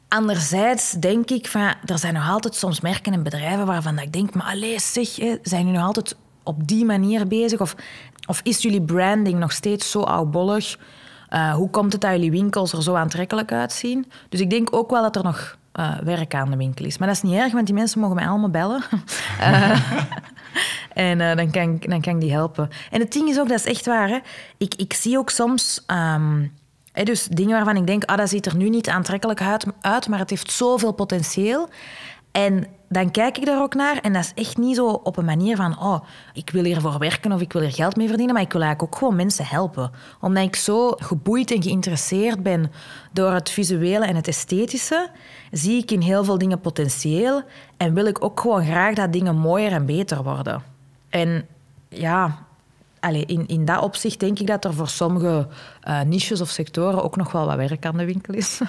[0.08, 4.34] Anderzijds denk ik van, er zijn nog altijd soms merken en bedrijven waarvan ik denk,
[4.34, 7.60] maar alleen zeg, zijn jullie nog altijd op die manier bezig?
[7.60, 7.74] Of,
[8.26, 10.78] of is jullie branding nog steeds zo oudbollig?
[11.30, 14.10] Uh, hoe komt het dat jullie winkels er zo aantrekkelijk uitzien?
[14.28, 16.98] Dus ik denk ook wel dat er nog uh, werk aan de winkel is.
[16.98, 18.82] Maar dat is niet erg, want die mensen mogen mij allemaal bellen.
[19.40, 19.80] uh,
[21.08, 22.68] en dan, kan ik, dan kan ik die helpen.
[22.90, 24.08] En het ding is ook, dat is echt waar.
[24.08, 24.18] Hè?
[24.56, 25.84] Ik, ik zie ook soms...
[25.86, 26.52] Um,
[27.04, 29.42] dus dingen waarvan ik denk, ah, dat ziet er nu niet aantrekkelijk
[29.80, 31.68] uit, maar het heeft zoveel potentieel.
[32.32, 33.98] En dan kijk ik daar ook naar.
[33.98, 35.80] En dat is echt niet zo op een manier van...
[35.80, 38.34] oh, ik wil hiervoor werken of ik wil hier geld mee verdienen.
[38.34, 39.90] Maar ik wil eigenlijk ook gewoon mensen helpen.
[40.20, 42.72] Omdat ik zo geboeid en geïnteresseerd ben
[43.12, 45.08] door het visuele en het esthetische...
[45.50, 47.42] zie ik in heel veel dingen potentieel.
[47.76, 50.62] En wil ik ook gewoon graag dat dingen mooier en beter worden.
[51.08, 51.46] En
[51.88, 52.46] ja,
[53.00, 55.46] In, in dat opzicht denk ik dat er voor sommige
[55.88, 58.60] uh, niches of sectoren ook nog wel wat werk aan de winkel is.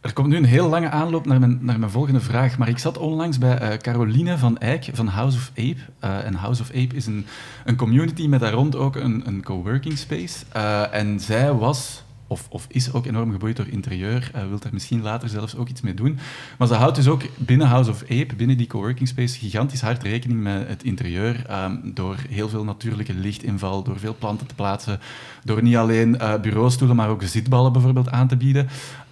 [0.00, 2.78] Er komt nu een heel lange aanloop naar mijn, naar mijn volgende vraag, maar ik
[2.78, 5.76] zat onlangs bij uh, Caroline van Eyck van House of Ape.
[6.04, 7.26] Uh, en House of Ape is een,
[7.64, 10.44] een community met daar rond ook een, een coworking space.
[10.90, 15.02] En zij was of, of, is ook enorm geboeid door interieur, uh, wil daar misschien
[15.02, 16.18] later zelfs ook iets mee doen.
[16.58, 20.02] Maar ze houdt dus ook binnen House of Ape, binnen die coworking space, gigantisch hard
[20.02, 21.46] rekening met het interieur.
[21.50, 25.00] Um, door heel veel natuurlijke lichtinval, door veel planten te plaatsen,
[25.44, 28.68] door niet alleen uh, bureaustoelen, maar ook zitballen bijvoorbeeld aan te bieden.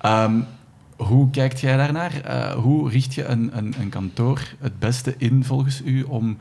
[0.06, 0.46] Um,
[0.96, 2.12] hoe kijkt jij daarnaar?
[2.26, 6.38] Uh, hoe richt je een, een, een, kantoor het beste in volgens u om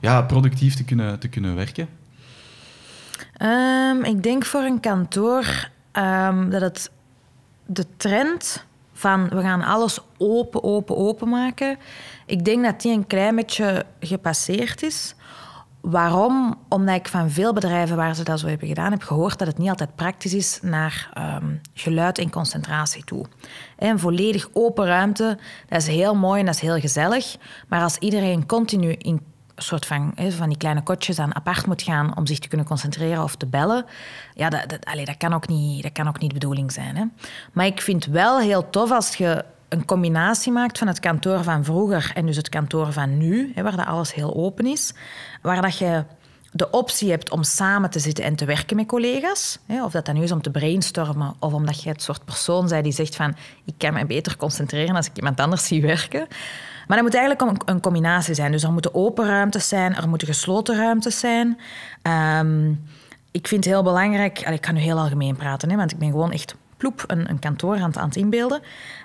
[0.00, 1.88] ja, productief te kunnen, te kunnen werken?
[3.42, 6.90] Um, ik denk voor een kantoor um, dat het
[7.66, 11.78] de trend van we gaan alles open, open, open maken.
[12.26, 15.14] Ik denk dat die een klein beetje gepasseerd is.
[15.80, 16.58] Waarom?
[16.68, 19.58] Omdat ik van veel bedrijven waar ze dat zo hebben gedaan heb gehoord dat het
[19.58, 21.10] niet altijd praktisch is naar
[21.42, 23.26] um, geluid en concentratie toe.
[23.78, 27.36] Een volledig open ruimte, dat is heel mooi en dat is heel gezellig.
[27.68, 29.20] Maar als iedereen continu in
[29.62, 33.22] soort van, van die kleine kotjes aan apart moet gaan om zich te kunnen concentreren
[33.22, 33.84] of te bellen.
[34.34, 36.96] Ja, dat, dat, allez, dat, kan, ook niet, dat kan ook niet de bedoeling zijn.
[36.96, 37.04] Hè.
[37.52, 41.64] Maar ik vind wel heel tof als je een combinatie maakt van het kantoor van
[41.64, 44.94] vroeger en dus het kantoor van nu, hè, waar dat alles heel open is.
[45.42, 46.04] Waar dat je
[46.52, 49.58] de optie hebt om samen te zitten en te werken met collega's.
[49.66, 52.68] Hè, of dat dan nu is om te brainstormen of omdat je het soort persoon
[52.68, 56.26] bent die zegt van ik kan me beter concentreren als ik iemand anders zie werken.
[56.90, 58.52] Maar dat moet eigenlijk een, combinatie zijn.
[58.52, 61.58] Dus er moeten open ruimtes zijn, er moeten gesloten ruimtes zijn.
[62.38, 62.84] Um,
[63.30, 64.40] ik vind het heel belangrijk...
[64.40, 67.38] Ik kan nu heel algemeen praten, hè, want ik ben gewoon echt ploep een, een
[67.38, 68.60] kantoor aan het, aan het inbeelden.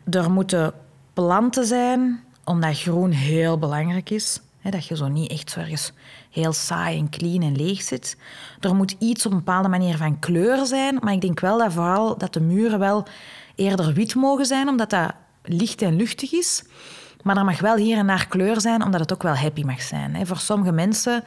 [0.10, 0.74] Er moeten
[1.14, 4.42] planten zijn, omdat groen heel belangrijk is.
[4.60, 5.94] Hè, dat je zo niet echt ergens
[6.32, 8.18] heel saai en clean en leeg zit.
[8.60, 11.74] Er moet iets op een bepaalde manier van kleur zijn, maar ik denk wel dat
[11.74, 13.08] vooral dat de muren wel
[13.56, 16.64] eerder wit mogen zijn, omdat dat licht en luchtig is.
[17.26, 19.82] Maar er mag wel hier en daar kleur zijn, omdat het ook wel happy mag
[19.82, 20.28] zijn.
[20.28, 21.24] Voor sommige mensen...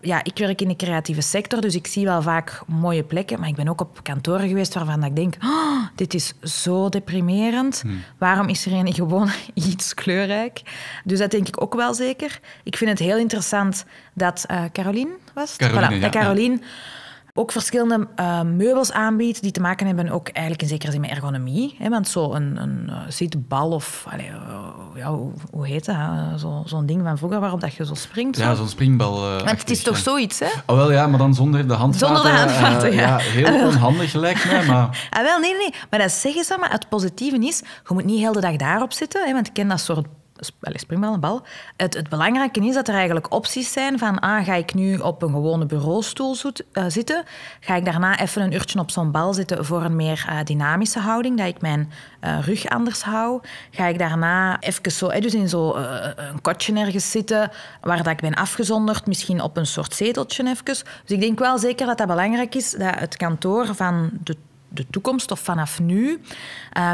[0.00, 3.40] Ja, ik werk in de creatieve sector, dus ik zie wel vaak mooie plekken.
[3.40, 5.34] Maar ik ben ook op kantoren geweest waarvan ik denk...
[5.44, 7.80] Oh, dit is zo deprimerend.
[7.80, 8.02] Hmm.
[8.18, 10.62] Waarom is er een gewoon iets kleurrijk?
[11.04, 12.40] Dus dat denk ik ook wel zeker.
[12.62, 13.84] Ik vind het heel interessant
[14.14, 15.56] dat uh, Caroline was.
[15.56, 16.58] Caroline, voilà, ja, Caroline
[17.36, 21.10] ook verschillende uh, meubels aanbiedt die te maken hebben ook eigenlijk in zekere zin met
[21.10, 21.74] ergonomie.
[21.78, 21.88] Hè?
[21.88, 24.06] Want zo'n een, een uh, zitbal of...
[24.08, 25.96] Allee, uh, ja, hoe, hoe, heet dat?
[26.36, 28.36] Zo'n zo ding van vroeger waarop dat je zo springt.
[28.38, 29.20] Ja, zo'n springbal.
[29.20, 30.48] Want het is toch zoiets, hè?
[30.66, 32.16] Oh, wel ja, maar dan zonder de handvaten.
[32.16, 33.00] Zonder de handvaten, ja.
[33.00, 33.18] ja.
[33.18, 34.84] Heel onhandig lijkt mij, maar...
[35.10, 35.74] ah, wel, nee, nee.
[35.90, 38.92] Maar dat zeggen ze, maar het positieve is, je moet niet heel de dag daarop
[38.92, 40.06] zitten, hè, want ik ken dat soort
[40.72, 41.42] springbal, een bal.
[41.76, 45.22] Het, het, belangrijke is dat er eigenlijk opties zijn van ah, ga ik nu op
[45.22, 47.24] een gewone bureaustoel zoet, uh, zitten?
[47.60, 50.98] Ga ik daarna even een uurtje op zo'n bal zitten voor een meer uh, dynamische
[50.98, 51.92] houding, dat ik mijn
[52.24, 53.40] uh, rug anders hou?
[53.70, 55.74] Ga ik daarna even zo, dus in zo'n
[56.42, 60.64] kotje ergens zitten waar dat ik ben afgezonderd, misschien op een soort zeteltje even.
[60.64, 64.36] Dus ik denk wel zeker dat dat belangrijk is, dat het kantoor van de
[64.68, 66.20] de toekomst of vanaf nu,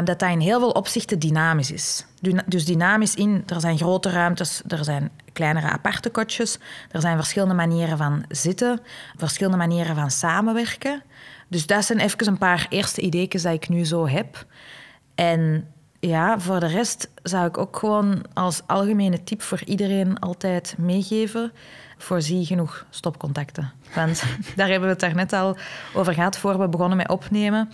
[0.03, 2.05] dat dat in heel veel opzichten dynamisch is.
[2.45, 6.57] Dus dynamisch in, er zijn grote ruimtes, er zijn kleinere aparte kotjes,
[6.91, 8.79] er zijn verschillende manieren van zitten,
[9.17, 11.03] verschillende manieren van samenwerken.
[11.47, 14.45] Dus dat zijn even een paar eerste ideeën die ik nu zo heb.
[15.15, 15.67] En
[15.99, 21.51] ja, voor de rest zou ik ook gewoon als algemene tip voor iedereen altijd meegeven
[21.97, 23.71] voorzie genoeg stopcontacten.
[23.95, 24.23] Want
[24.55, 25.57] daar hebben we het daar net al
[25.93, 27.71] over gehad voor we begonnen met opnemen.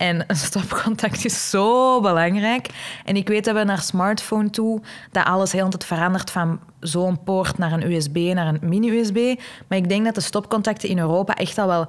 [0.00, 2.68] En een stopcontact is zo belangrijk.
[3.04, 7.22] En ik weet dat we naar smartphone toe, dat alles heel tijd verandert van zo'n
[7.22, 9.40] poort naar een USB, naar een mini-USB.
[9.68, 11.86] Maar ik denk dat de stopcontacten in Europa echt al wel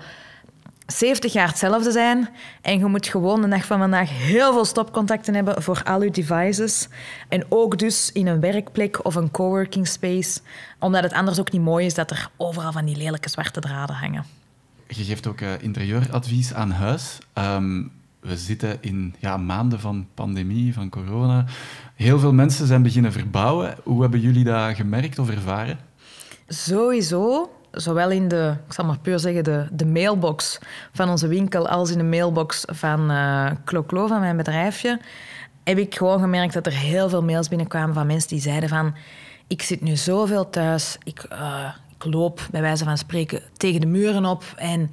[0.85, 2.29] 70 jaar hetzelfde zijn.
[2.61, 6.11] En je moet gewoon de dag van vandaag heel veel stopcontacten hebben voor al je
[6.11, 6.87] devices.
[7.29, 10.39] En ook dus in een werkplek of een coworking space.
[10.79, 13.95] Omdat het anders ook niet mooi is dat er overal van die lelijke zwarte draden
[13.95, 14.25] hangen.
[14.87, 17.17] Je geeft ook uh, interieuradvies aan huis.
[17.33, 17.83] Ehm,
[18.21, 21.45] we zitten in ja, maanden van pandemie, van corona.
[21.95, 23.75] Heel veel mensen zijn beginnen verbouwen.
[23.83, 25.79] Hoe hebben jullie dat gemerkt of ervaren?
[26.47, 30.59] Sowieso zowel in de, ik zal maar puur zeggen, de, de mailbox
[30.91, 34.99] van onze winkel als in de mailbox van uh, Clo van mijn bedrijfje,
[35.63, 38.95] heb ik gewoon gemerkt dat er heel veel mails binnenkwamen van mensen die zeiden van...
[39.47, 43.87] Ik zit nu zoveel thuis, ik, eh, ik loop bij wijze van spreken tegen de
[43.87, 44.91] muren op en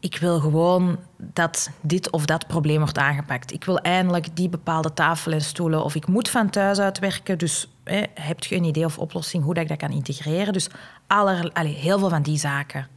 [0.00, 3.52] ik wil gewoon dat dit of dat probleem wordt aangepakt.
[3.52, 7.38] Ik wil eindelijk die bepaalde tafel en stoelen of ik moet van thuis uit werken.
[7.38, 10.52] Dus hè, heb je een idee of oplossing hoe dat ik dat kan integreren?
[10.52, 10.68] Dus
[11.06, 12.88] aller, heel veel van die zaken.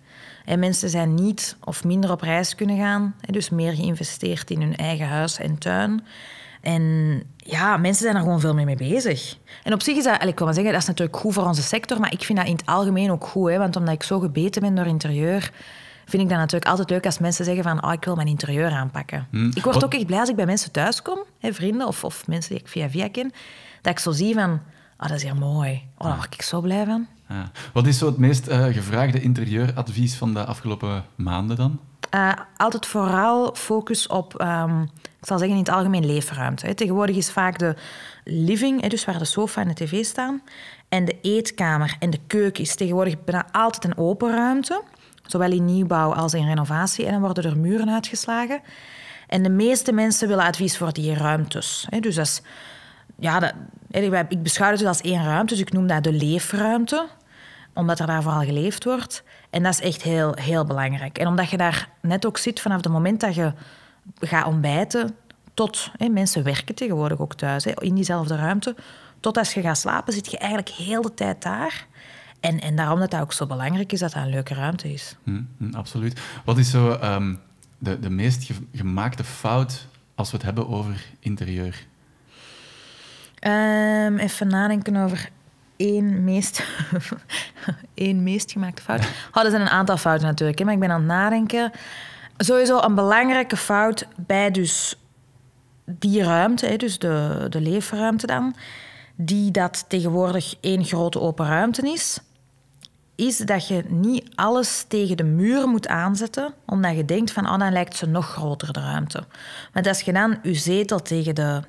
[0.46, 4.76] En mensen zijn niet of minder op reis kunnen gaan, dus meer geïnvesteerd in hun
[4.76, 6.04] eigen huis en tuin.
[6.62, 9.38] En ja, mensen zijn er gewoon veel meer mee bezig.
[9.64, 12.00] En op zich is dat, ik maar zeggen, dat is natuurlijk goed voor onze sector,
[12.00, 13.50] maar ik vind dat in het algemeen ook goed.
[13.50, 15.52] Hè, want omdat ik zo gebeten ben door interieur,
[16.12, 18.72] vind ik dat natuurlijk altijd leuk als mensen zeggen van oh, ik wil mijn interieur
[18.72, 19.28] aanpakken.
[19.54, 22.28] Ik word ook echt blij als ik bij mensen thuis kom, hè, vrienden of, of
[22.28, 23.32] mensen die ik via via ken,
[23.82, 24.52] dat ik zo zie van
[25.02, 25.82] oh, dat is hier mooi.
[25.98, 27.08] Oh, daar word ik zo blij van.
[27.30, 27.52] Ja.
[27.74, 31.80] Wat is zo het meest eh, gevraagde interieuradvies van de afgelopen maanden dan?
[32.16, 36.66] Uh, altijd vooral focus op, ehm, ik zal zeggen in het algemeen leefruimte.
[36.66, 36.74] Hè.
[36.74, 37.76] Tegenwoordig is vaak de
[38.24, 40.42] living, hè, dus waar de sofa en de tv staan,
[40.90, 44.84] en de eetkamer en de keuken is tegenwoordig bijna altijd een open ruimte.
[45.26, 47.06] Zowel in nieuwbouw als in renovatie.
[47.06, 48.62] En dan worden er muren uitgeslagen.
[49.28, 51.88] En de meeste mensen willen advies voor die ruimtes.
[52.00, 52.42] Dus dat
[53.20, 53.54] ja, dat,
[54.30, 57.08] ik beschouw het dus als één ruimte, dus ik noem dat de leefruimte
[57.74, 59.24] omdat er daar vooral geleefd wordt.
[59.50, 61.18] En dat is echt heel, heel belangrijk.
[61.18, 63.54] En omdat je daar net ook zit vanaf het moment dat je
[64.20, 65.16] gaat ontbijten,
[65.54, 68.76] tot mensen werken tegenwoordig ook thuis, in diezelfde ruimte,
[69.20, 71.88] tot als je gaat slapen, zit je eigenlijk heel de tijd daar.
[72.42, 75.16] En, en daarom dat dat ook zo belangrijk is dat dat een leuke ruimte is.
[75.24, 76.22] Hm, hm, absoluut.
[76.46, 77.40] Wat is zo um,
[77.78, 81.86] de, de meest ge gemaakte fout als we het hebben over interieur?
[83.48, 85.30] Um, even nadenken over
[85.76, 86.64] één meest,
[87.94, 89.08] één meest gemaakte fout.
[89.34, 91.72] Oh, er zijn een aantal fouten natuurlijk, hè, maar ik ben aan het nadenken.
[92.38, 94.96] Sowieso een belangrijke fout bij dus
[95.86, 98.56] die ruimte, hè, dus de, de leefruimte dan,
[99.16, 102.20] die dat tegenwoordig één grote open ruimte is
[103.22, 107.60] is dat je niet alles tegen de muur moet aanzetten, omdat je denkt van, oh,
[107.60, 109.24] dan lijkt ze nog groter, de ruimte.
[109.74, 111.62] Maar als je dan je zetel tegen de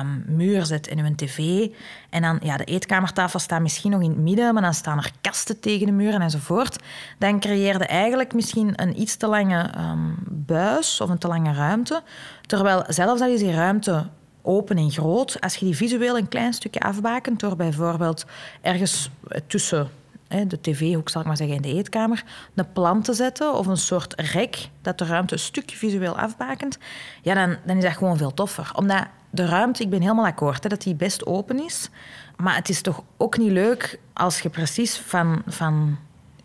[0.00, 1.68] um, muur zet in je tv,
[2.10, 5.10] en dan, ja, de eetkamertafel staat misschien nog in het midden, maar dan staan er
[5.20, 6.76] kasten tegen de muren enzovoort,
[7.18, 11.52] dan creëer je eigenlijk misschien een iets te lange um, buis of een te lange
[11.52, 12.02] ruimte.
[12.46, 14.06] Terwijl zelfs al is die ruimte
[14.42, 18.26] open en groot, als je die visueel een klein stukje afbakent door bijvoorbeeld
[18.60, 19.10] ergens
[19.46, 19.90] tussen
[20.30, 23.76] de tv-hoek zal ik maar zeggen, in de eetkamer, een plant te zetten of een
[23.76, 26.78] soort rek dat de ruimte een stukje visueel afbakent,
[27.22, 28.70] ja, dan, dan is dat gewoon veel toffer.
[28.74, 31.88] Omdat de ruimte, ik ben helemaal akkoord hè, dat die best open is,
[32.36, 35.98] maar het is toch ook niet leuk als je precies van, van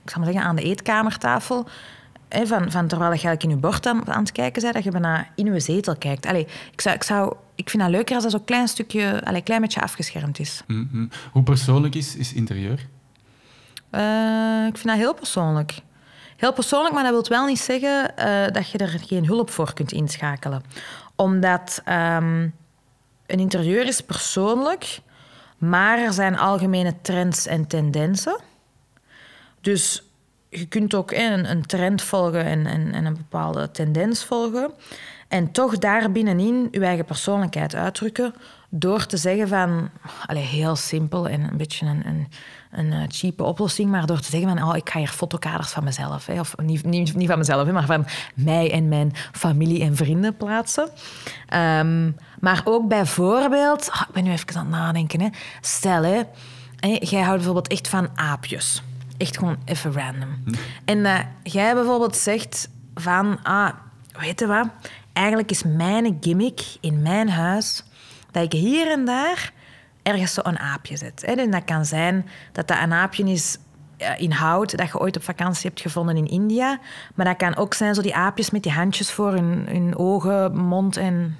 [0.03, 1.67] ik zal maar zeggen, aan de eetkamertafel
[2.29, 4.83] Hè, van, van terwijl je eigenlijk in je bord aan, aan het kijken bent, dat
[4.83, 6.25] je bijna in je zetel kijkt.
[6.25, 9.61] Allee, ik, zou, ik, zou, ik vind dat leuker als dat zo'n klein stukje, klein
[9.61, 10.63] beetje afgeschermd is.
[10.67, 11.09] Mm -hmm.
[11.31, 12.87] Hoe persoonlijk is, is interieur?
[13.95, 15.81] Uh, ik vind dat heel persoonlijk.
[16.37, 19.73] Heel persoonlijk, maar dat wil wel niet zeggen uh, dat je er geen hulp voor
[19.73, 20.63] kunt inschakelen.
[21.15, 22.55] Omdat um,
[23.25, 24.99] een interieur is persoonlijk,
[25.57, 28.39] maar er zijn algemene trends en tendensen.
[29.61, 30.03] Dus
[30.49, 34.71] je kunt ook een, een trend volgen en, en, en, een bepaalde tendens volgen.
[35.27, 38.33] En toch daar binnenin je eigen persoonlijkheid uitdrukken.
[38.69, 39.89] Door te zeggen van,
[40.25, 42.27] allez, heel simpel en een beetje een, een
[42.77, 45.83] een uh, cheape oplossing, maar door te zeggen van, oh, ik ga hier fotokaders van
[45.83, 49.81] mezelf, hè, of niet, niet, niet van mezelf, hè, maar van mij en mijn familie
[49.81, 50.89] en vrienden plaatsen.
[51.53, 55.27] Um, maar ook bijvoorbeeld, oh, ik ben nu even aan het nadenken, hè.
[55.61, 56.21] stel, hè,
[56.99, 58.83] jij houdt bijvoorbeeld echt van aapjes.
[59.17, 60.41] Echt gewoon even random.
[60.45, 60.53] Hm.
[60.85, 63.69] En uh, jij bijvoorbeeld zegt van, ah,
[64.19, 64.67] weet je wat,
[65.13, 67.83] eigenlijk is mijn gimmick in mijn huis
[68.31, 69.53] dat ik hier en daar
[70.05, 71.23] ergens zo een aapje zet.
[71.23, 73.57] En dat kan zijn dat dat een aapje is
[74.17, 76.79] in hout dat je ooit op vakantie hebt gevonden in India.
[77.15, 80.57] Maar dat kan ook zijn zo die aapjes met die handjes voor hun, hun ogen,
[80.57, 81.37] mond en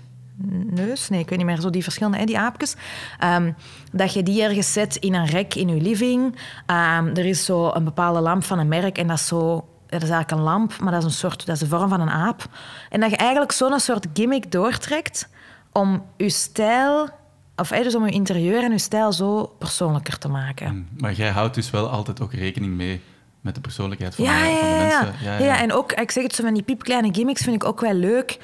[0.65, 1.09] neus.
[1.09, 1.61] Nee, ik weet niet meer.
[1.61, 2.75] Zo die verschillende, die aapjes.
[3.23, 3.55] Um,
[3.91, 6.23] dat je die ergens zet in een rek in je living.
[6.67, 9.67] Um, er is zo een bepaalde lamp van een merk en dat is zo...
[9.85, 12.01] Dat is eigenlijk een lamp, maar dat is, een soort, dat is de vorm van
[12.01, 12.45] een aap.
[12.89, 15.29] En dat je eigenlijk zo'n soort gimmick doortrekt
[15.71, 17.09] om je stijl
[17.55, 20.73] of dus om je interieur en je stijl zo persoonlijker te maken.
[20.73, 23.01] Mm, maar jij houdt dus wel altijd ook rekening mee
[23.41, 25.25] met de persoonlijkheid van, de, van de mensen.
[25.25, 27.63] Ja, ja, ja, en ook, ik zeg het zo van die piepkleine gimmicks vind ik
[27.63, 28.37] ook wel leuk.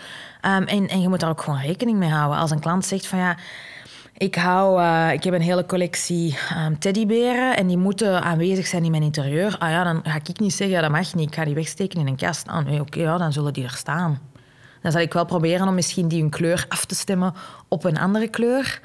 [0.46, 2.40] Um, en, en je moet daar ook gewoon rekening mee houden.
[2.40, 3.38] Als een klant zegt van ja,
[4.18, 8.84] ik, hou, uh, ik heb een hele collectie um, teddyberen en die moeten aanwezig zijn
[8.84, 9.56] in mijn interieur.
[9.60, 11.28] Ah ja, dan ga ik niet zeggen, ja, dat mag niet.
[11.28, 12.48] Ik ga die wegsteken in een kast.
[12.48, 14.20] Ah nee, oké, okay, ja, dan zullen die er staan.
[14.82, 17.34] Dan zal ik wel proberen om misschien die een kleur af te stemmen
[17.68, 18.80] op een andere kleur.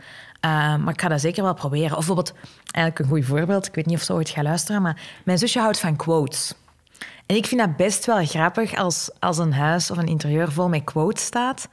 [0.47, 1.91] Uh, maar ik ga dat zeker wel proberen.
[1.91, 2.33] Of bijvoorbeeld,
[2.71, 5.61] eigenlijk een goed voorbeeld, ik weet niet of ze ooit gaat luisteren, maar mijn zusje
[5.61, 6.55] houdt van quotes.
[7.27, 10.69] En ik vind dat best wel grappig als, als een huis of een interieur vol
[10.69, 11.69] met quotes staat.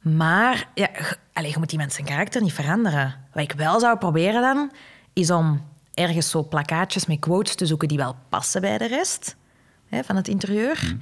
[0.00, 0.88] Maar ja,
[1.32, 3.14] allez, je moet die mensen karakter niet veranderen.
[3.32, 4.72] Wat ik wel zou proberen dan,
[5.12, 5.64] is om
[5.94, 9.36] ergens zo plakkaatjes met quotes te zoeken die wel passen bij de rest
[9.88, 10.78] hè, van het interieur.
[10.80, 11.00] Hmm.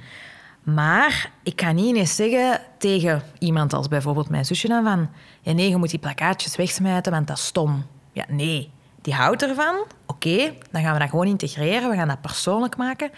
[0.65, 5.09] Maar ik kan niet eens zeggen tegen iemand als bijvoorbeeld mijn zusje dan van...
[5.41, 7.85] Ja, nee, je moet die plakkaatjes wegsmijten, want dat is stom.
[8.11, 8.71] Ja, nee.
[9.01, 9.75] Die houdt ervan.
[10.05, 11.89] Oké, dan gaan we dat gewoon integreren.
[11.89, 13.09] We gaan dat persoonlijk maken.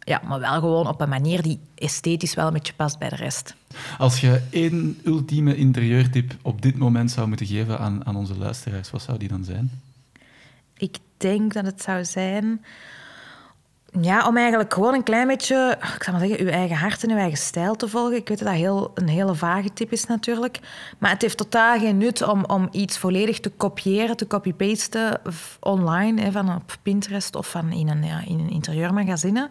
[0.00, 3.16] Ja, maar wel gewoon op een manier die esthetisch wel een beetje past bij de
[3.16, 3.54] rest.
[3.98, 8.90] Als je één ultieme interieurtip op dit moment zou moeten geven aan, aan onze luisteraars,
[8.90, 9.80] wat zou die dan zijn?
[10.76, 12.64] Ik denk dat het zou zijn
[14.00, 17.10] ja, om eigenlijk gewoon een klein beetje, ik zou maar zeggen, uw eigen hart en
[17.10, 18.16] uw eigen stijl te volgen.
[18.16, 20.58] Ik weet dat dat heel, een hele vage tip is natuurlijk.
[20.98, 25.20] Maar het heeft totaal geen nut om, om iets volledig te kopiëren, te copy-pasten
[25.60, 29.48] online, hè, van op Pinterest of van in een, ja, in een interieurmagazine.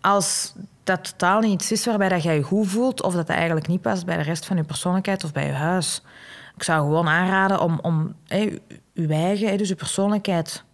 [0.00, 3.36] Als dat totaal niet iets is waarbij dat jij je goed voelt of dat dat
[3.36, 6.02] eigenlijk niet past bij de rest van je persoonlijkheid of bij je huis.
[6.56, 8.58] Ik zou gewoon aanraden om, om hè,
[8.94, 10.64] uw eigen, dus je persoonlijkheid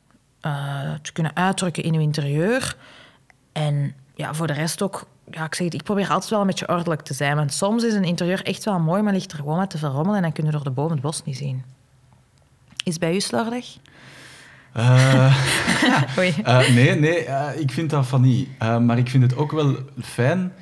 [0.47, 2.77] uh, te kunnen uitdrukken in uw interieur.
[3.53, 6.47] En ja, voor de rest ook, ja, ik zeg het, ik probeer altijd wel een
[6.47, 7.37] beetje ordelijk te zijn.
[7.37, 10.17] Want soms is een interieur echt wel mooi, maar ligt er gewoon wat te verrommelen
[10.17, 11.65] en dan kun je door de bomen het bos niet zien.
[12.85, 13.77] Is bij u slordig?
[16.19, 17.27] Uh, uh, nee, nee
[17.59, 18.59] ik vind dat van niet.
[18.59, 20.53] maar ik vind het ook wel fijn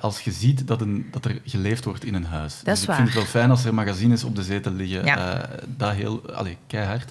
[0.00, 2.60] als je ziet dat, een, dat er geleefd wordt in een huis.
[2.62, 2.98] Dat is dus waar.
[2.98, 5.04] ik vind het wel fijn als er magazines op de zetel liggen.
[5.04, 5.48] Ja.
[5.66, 7.10] dat heel, allee, keihard.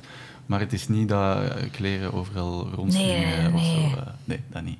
[0.52, 3.54] Maar het is niet dat kleren overal nee, nee.
[3.54, 3.78] of zo.
[3.78, 4.78] Uh, nee, dat niet.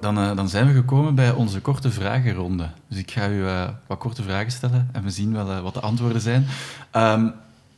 [0.00, 2.70] Dan, uh, dan zijn we gekomen bij onze korte vragenronde.
[2.88, 5.80] Dus ik ga u uh, wat korte vragen stellen en we zien wel wat de
[5.80, 6.46] antwoorden zijn.
[6.92, 7.32] Um,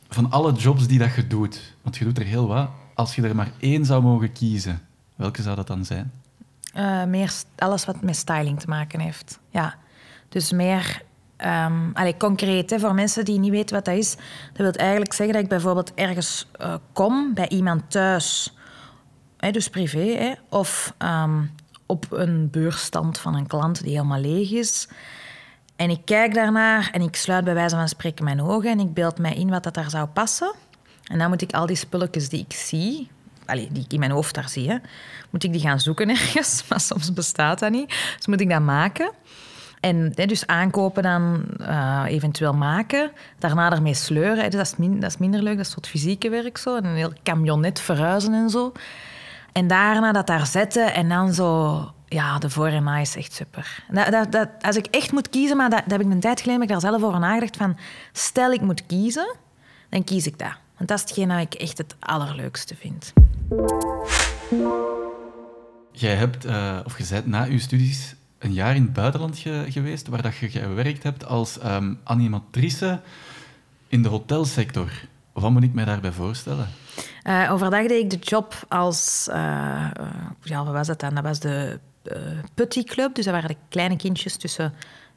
[0.09, 3.21] van alle jobs die dat je doet, want je doet er heel wat, als je
[3.21, 4.81] er maar één zou mogen kiezen,
[5.15, 6.11] welke zou dat dan zijn?
[6.73, 9.39] Uh, meer alles wat met styling te maken heeft.
[9.49, 9.75] Ja.
[10.29, 11.01] Dus meer
[11.45, 14.15] um, concreet, hè, voor mensen die niet weten wat dat is.
[14.53, 18.57] Dat wil eigenlijk zeggen dat ik bijvoorbeeld ergens uh, kom bij iemand thuis,
[19.37, 21.51] hè, dus privé, hè, of um,
[21.85, 24.87] op een beursstand van een klant die helemaal leeg is.
[25.75, 28.93] En ik kijk daarnaar en ik sluit bij wijze van spreken mijn ogen en ik
[28.93, 30.53] beeld mij in wat dat daar zou passen.
[31.03, 33.09] En dan moet ik al die spulletjes die ik zie,
[33.55, 34.79] die ik in mijn hoofd daar zie,
[35.29, 36.63] moet ik die gaan zoeken ergens.
[36.69, 37.87] Maar soms bestaat dat niet.
[38.17, 39.11] Dus moet ik dat maken.
[39.81, 43.11] En dus aankopen dan uh, eventueel maken.
[43.39, 44.51] Daarna ermee sleuren.
[44.51, 45.57] Dus dat, is dat is minder leuk.
[45.57, 46.77] Dat is het fysieke werk zo.
[46.77, 48.71] En een heel camionet verhuizen en zo.
[49.51, 51.91] En daarna dat daar zetten en dan zo...
[52.07, 53.83] Ja, de voor en na is echt super.
[54.29, 56.79] Dat, als ik echt moet kiezen, maar dat heb ik een tijd geleden ik daar
[56.79, 57.77] zelf over nagedacht van...
[58.11, 59.35] Stel ik moet kiezen,
[59.89, 60.53] dan kies ik dat.
[60.81, 63.13] Want dat is hetgeen dat ik echt het allerleukste vind.
[65.91, 69.65] Jij hebt, uh, of je bent na je studies een jaar in het buitenland ge
[69.69, 72.99] geweest, waar dat je gewerkt hebt als um, animatrice
[73.87, 74.91] in de hotelsector.
[75.31, 76.67] Wat moet ik mij daarbij voorstellen?
[77.23, 79.27] Uh, overdag deed ik de job als...
[79.29, 79.35] Uh,
[80.41, 81.15] ja, wat was dat dan?
[81.15, 81.79] Dat was de
[82.53, 83.15] Putty Club.
[83.15, 84.73] Dus dat waren de kleine kindjes tussen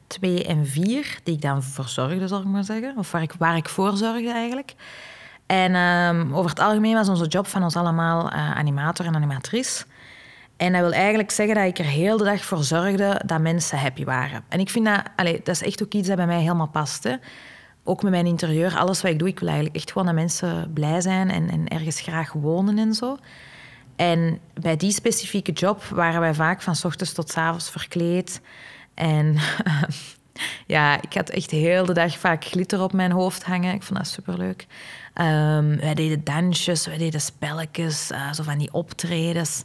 [0.07, 2.97] twee en vier, die ik dan verzorgde, zal ik maar zeggen.
[2.97, 4.75] Of waar ik, waar ik voor zorgde eigenlijk.
[5.45, 9.85] En um, over het algemeen was onze job van ons allemaal animator en animatrice.
[10.57, 13.79] En dat wil eigenlijk zeggen dat ik er heel de dag voor zorgde dat mensen
[13.79, 14.43] happy waren.
[14.49, 17.03] En ik vind dat, dat is echt ook iets dat bij mij helemaal past.
[17.03, 17.15] Hè.
[17.83, 20.73] Ook met mijn interieur, alles wat ik doe, ik wil eigenlijk echt gewoon dat mensen
[20.73, 23.17] blij zijn en, en ergens graag wonen en zo.
[23.95, 28.41] En bij die specifieke job waren wij vaak van ochtends tot s avonds verkleed.
[28.93, 29.37] En
[30.75, 33.73] ja, ik had echt heel de dag vaak glitter op mijn hoofd hangen.
[33.73, 34.65] Ik vond dat superleuk.
[35.21, 39.63] Um, wij deden dansjes, wij deden spelletjes, uh, zo van die optredens.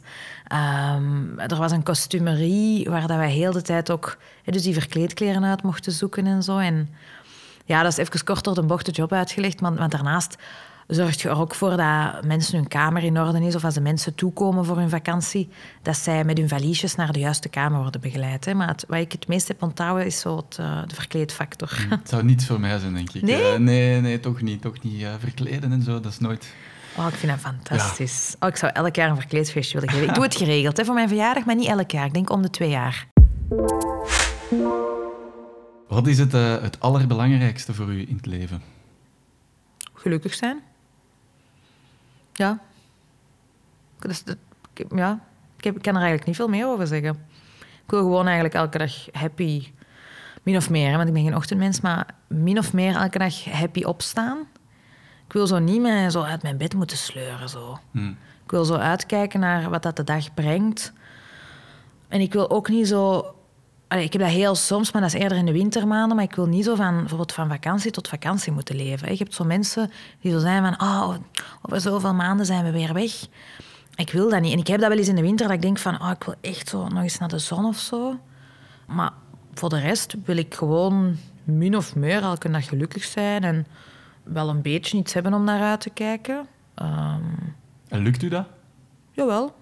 [0.95, 5.43] Um, er was een kostumerie waar dat wij heel de tijd ook dus die verkleedkleren
[5.43, 6.57] uit mochten zoeken en zo.
[6.57, 6.89] En
[7.65, 9.61] ja, dat is even kort door de bocht de job uitgelegd.
[9.61, 10.35] Maar, maar daarnaast
[10.95, 13.55] zorgt je er ook voor dat mensen hun kamer in orde is.
[13.55, 15.49] Of als de mensen toekomen voor hun vakantie,
[15.81, 18.45] dat zij met hun valiesjes naar de juiste kamer worden begeleid.
[18.45, 18.53] Hè.
[18.53, 21.79] Maar het, wat ik het meest heb onthouden is zo het, uh, de verkleedfactor.
[21.85, 23.21] Mm, het zou niets voor mij zijn, denk ik.
[23.21, 23.53] Nee?
[23.53, 24.61] Uh, nee, nee, toch niet.
[24.61, 25.01] Toch niet.
[25.01, 26.53] Uh, verkleden en zo, dat is nooit...
[26.97, 28.29] Oh, ik vind dat fantastisch.
[28.29, 28.47] Ja.
[28.47, 30.07] Oh, ik zou elk jaar een verkleedfeestje willen geven.
[30.07, 32.05] Ik doe het geregeld hè, voor mijn verjaardag, maar niet elk jaar.
[32.05, 33.07] Ik denk om de twee jaar.
[35.87, 38.61] Wat is het, het allerbelangrijkste voor u in het leven?
[39.93, 40.59] Gelukkig zijn.
[42.41, 42.59] Ja,
[43.99, 44.37] Dus, dat-
[44.73, 45.19] ik- ja,
[45.57, 47.09] ik, heb, ik kan er eigenlijk niet veel meer over zeggen.
[47.85, 49.71] Ik wil gewoon eigenlijk elke dag happy,
[50.43, 53.43] min of meer, hè, want ik ben geen ochtendmens, maar min of meer elke dag
[53.45, 54.37] happy opstaan.
[55.25, 57.49] Ik wil zo niet meer zo uit mijn bed moeten sleuren.
[57.49, 57.79] Zo.
[57.91, 58.09] Hm.
[58.43, 60.93] Ik wil zo uitkijken naar wat dat de dag brengt.
[62.07, 63.35] En ik wil ook niet zo...
[63.91, 66.15] Allee, ik heb dat heel soms, maar dat is eerder in de wintermaanden.
[66.15, 69.11] Maar ik wil niet zo van, bijvoorbeeld van vakantie tot vakantie moeten leven.
[69.11, 70.87] Je hebt zo mensen die zo zijn van...
[70.87, 71.15] Oh,
[71.61, 73.27] over zoveel maanden zijn we weer weg.
[73.95, 74.53] Ik wil dat niet.
[74.53, 76.01] En ik heb dat wel eens in de winter, dat ik denk van...
[76.01, 78.19] Oh, ik wil echt zo nog eens naar de zon of zo.
[78.87, 79.11] Maar
[79.53, 83.43] voor de rest wil ik gewoon min of meer elke dag gelukkig zijn.
[83.43, 83.67] En
[84.23, 86.47] wel een beetje iets hebben om naar uit te kijken.
[86.73, 87.21] Ehm,
[87.87, 88.45] En lukt u dat?
[89.11, 89.55] Jawel.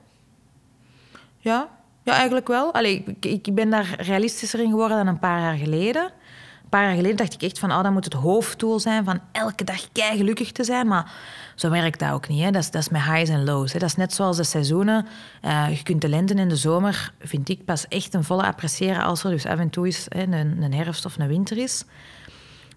[1.38, 1.70] Ja,
[2.04, 2.74] ja eigenlijk wel.
[2.74, 6.04] Allee, ik, ik ben daar realistischer in geworden dan een paar jaar geleden.
[6.04, 9.20] Een paar jaar geleden dacht ik echt van, oh, dat moet het hoofddoel zijn van
[9.32, 10.88] elke dag kei gelukkig te zijn.
[10.88, 11.12] Maar
[11.56, 12.44] zo werkt dat ook niet.
[12.44, 12.52] Hè.
[12.52, 13.74] Dat, is, dat is met highs en lows.
[13.74, 13.80] Hè.
[13.80, 15.08] Dat is net zoals de seizoenen.
[15.42, 19.04] Eh, je kunt de lente en de zomer, vind ik, pas echt een volle appreciëren
[19.04, 21.86] als er dus af en toe eens hè, een, een herfst of een winter is.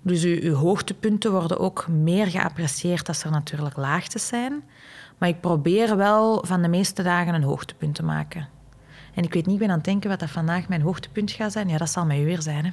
[0.02, 4.62] Dus uw hoogtepunten worden ook meer geapprecieerd als er natuurlijk laagtes zijn.
[5.18, 8.48] Maar ik probeer wel van de meeste dagen een hoogtepunt te maken.
[9.14, 11.52] En ik weet niet, ik ben aan het denken wat dat vandaag mijn hoogtepunt gaat
[11.52, 11.68] zijn.
[11.68, 12.64] Ja, dat zal u weer zijn.
[12.64, 12.70] Hè.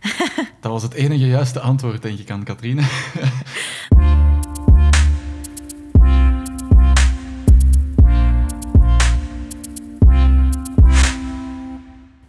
[0.60, 2.82] Dat was het enige juiste antwoord, denk ik, aan Katrine.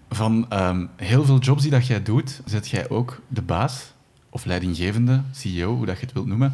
[0.10, 3.94] Van ehm, heel veel jobs die dat jij doet, zet jij ook de baas
[4.30, 6.54] of leidinggevende, CEO, hoe dat je het wilt noemen.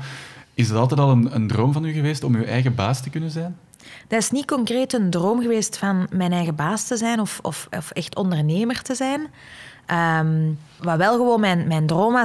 [0.53, 3.09] Is het altijd al een, een droom van u geweest om uw eigen baas te
[3.09, 3.57] kunnen zijn?
[4.07, 7.67] Dat is niet concreet een droom geweest van mijn eigen baas te zijn of, of,
[7.77, 9.27] of echt ondernemer te zijn.
[9.85, 12.23] Ehm, wat wel gewoon mijn, mijn droom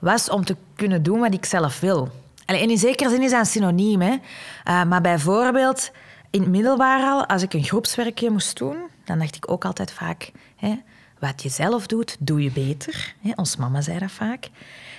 [0.00, 2.08] was, om te kunnen doen wat ik zelf wil.
[2.46, 4.00] En in zekere zin is dat een synoniem.
[4.00, 4.16] Hè?
[4.64, 5.90] Eh, maar bijvoorbeeld
[6.30, 9.92] in het middelbaar al, als ik een groepswerkje moest doen, dan dacht ik ook altijd
[9.92, 10.30] vaak...
[10.56, 10.80] Hè,
[11.18, 13.14] wat je zelf doet, doe je beter.
[13.20, 13.30] Hè?
[13.34, 14.48] Ons mama zei dat vaak.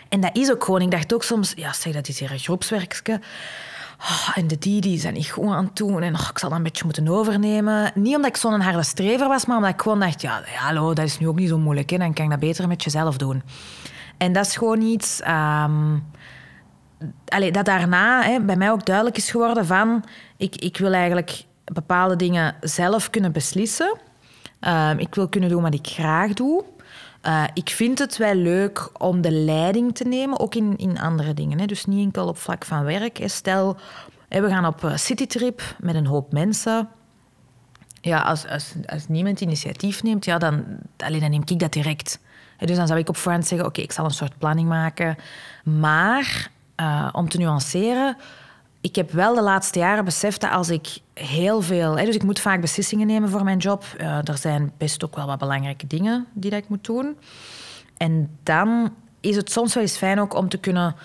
[0.09, 0.81] En dat is ook gewoon...
[0.81, 3.19] Ik dacht ook soms, ja, zeg, dat is hier een groepswerkje.
[4.03, 6.01] Oh, en de die, die zijn niet goed aan het doen.
[6.01, 7.91] En oh, ik zal dat een beetje moeten overnemen.
[7.95, 10.21] Niet omdat ik zo'n harde strever was, maar omdat ik gewoon dacht...
[10.21, 11.89] Ja, hallo, dat is nu ook niet zo moeilijk.
[11.89, 11.97] Hè?
[11.97, 13.43] Dan kan ik dat beter met jezelf doen.
[14.17, 15.21] En dat is gewoon iets...
[17.27, 20.03] allee, dat daarna hè, bij mij ook duidelijk is geworden van...
[20.37, 23.97] Ik, ik wil eigenlijk bepaalde dingen zelf kunnen beslissen.
[24.59, 26.63] Ehm, ik wil kunnen doen wat ik graag doe.
[27.23, 31.33] Eh, ik vind het wel leuk om de leiding te nemen, ook in, in andere
[31.33, 31.59] dingen.
[31.59, 31.65] Hè.
[31.65, 33.19] Dus niet enkel op vlak van werk.
[33.25, 33.77] Stel,
[34.27, 36.89] we gaan op eh, citytrip met een hoop mensen.
[38.01, 40.65] Ja, als, als, als niemand initiatief neemt, ja, dan,
[40.97, 42.19] alleen dan neem ik dat direct.
[42.57, 45.15] Dus dan zou ik op voorhand zeggen, oké, ik zal een soort planning maken.
[45.63, 48.17] Maar, eh, om te nuanceren,
[48.81, 51.97] ik heb wel de laatste jaren beseft dat als ik heel veel...
[51.97, 53.85] Hè, dus ik moet vaak beslissingen nemen voor mijn job.
[53.97, 57.17] Eh, er zijn best ook wel wat belangrijke dingen die dat ik moet doen.
[57.97, 60.95] En dan is het soms wel eens fijn ook om te kunnen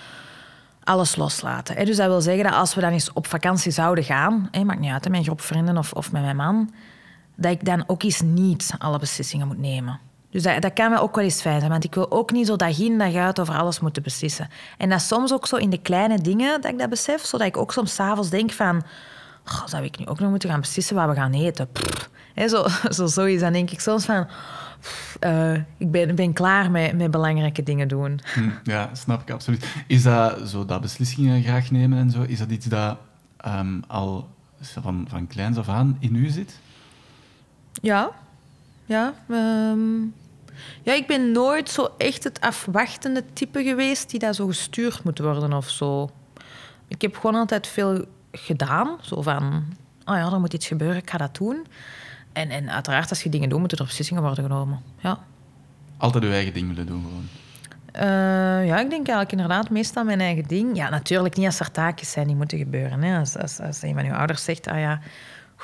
[0.84, 1.76] alles loslaten.
[1.76, 1.84] Hè.
[1.84, 4.48] Dus dat wil zeggen dat als we dan eens op vakantie zouden gaan...
[4.50, 6.74] Hè, maakt niet uit, met een groep vrienden of, of met mijn man...
[7.34, 10.00] dat ik dan ook eens niet alle beslissingen moet nemen.
[10.30, 11.70] Dus dat, dat kan wel ook wel eens fijn zijn.
[11.70, 14.48] Want ik wil ook niet zo dag in dag uit over alles moeten beslissen.
[14.78, 17.24] En dat soms ook zo in de kleine dingen dat ik dat besef.
[17.24, 18.82] Zodat ik ook soms s'avonds denk van...
[19.48, 21.68] "Goh, zou ik nu ook nog moeten gaan beslissen waar we gaan eten?
[21.72, 22.10] Pff.
[22.34, 23.42] Hè, zo, zo, zoiets.
[23.42, 24.26] Dan denk ik soms van...
[24.80, 28.20] pff, eh, ik ben, ben klaar met, met belangrijke dingen doen.
[28.34, 29.66] Hm, ja, snap ik absoluut.
[29.86, 32.98] Is dat zo dat beslissingen graag nemen en zo, is dat iets dat
[33.36, 34.28] ehm, al
[34.60, 36.58] van, van kleins af aan in u zit?
[37.82, 38.10] Ja,
[38.86, 39.14] ja.
[39.28, 40.00] ehm,
[40.82, 45.18] ja, ik ben nooit zo echt het afwachtende type geweest die dat zo gestuurd moet
[45.18, 46.10] worden of zo.
[46.88, 48.96] Ik heb gewoon altijd veel gedaan.
[49.00, 49.64] Zo van,
[50.04, 51.66] oh ja, er moet iets gebeuren, ik ga dat doen.
[52.32, 54.80] En, en uiteraard, als je dingen doet, moeten er beslissingen worden genomen.
[54.98, 55.18] Ja.
[55.96, 57.28] Altijd uw eigen ding willen doen gewoon.
[57.92, 60.76] Eh, ja, ik denk eigenlijk inderdaad meestal mijn eigen ding.
[60.76, 63.02] Ja, natuurlijk niet als er taakjes zijn die moeten gebeuren.
[63.02, 63.18] Hè.
[63.18, 65.00] Als, als, als een van je ouders zegt, ah ja,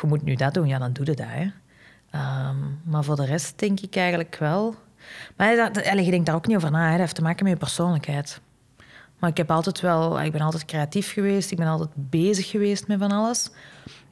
[0.00, 1.26] je moet nu dat doen, ja, dan doe je dat.
[1.28, 1.50] Hè.
[2.10, 4.74] Ehm, maar voor de rest denk ik eigenlijk wel...
[5.36, 6.84] Maar dat, je denkt daar ook niet over na.
[6.84, 6.90] Hè.
[6.90, 8.40] Dat heeft te maken met je persoonlijkheid.
[9.18, 10.20] Maar ik heb altijd wel...
[10.20, 11.50] Ik ben altijd creatief geweest.
[11.50, 13.50] Ik ben altijd bezig geweest met van alles.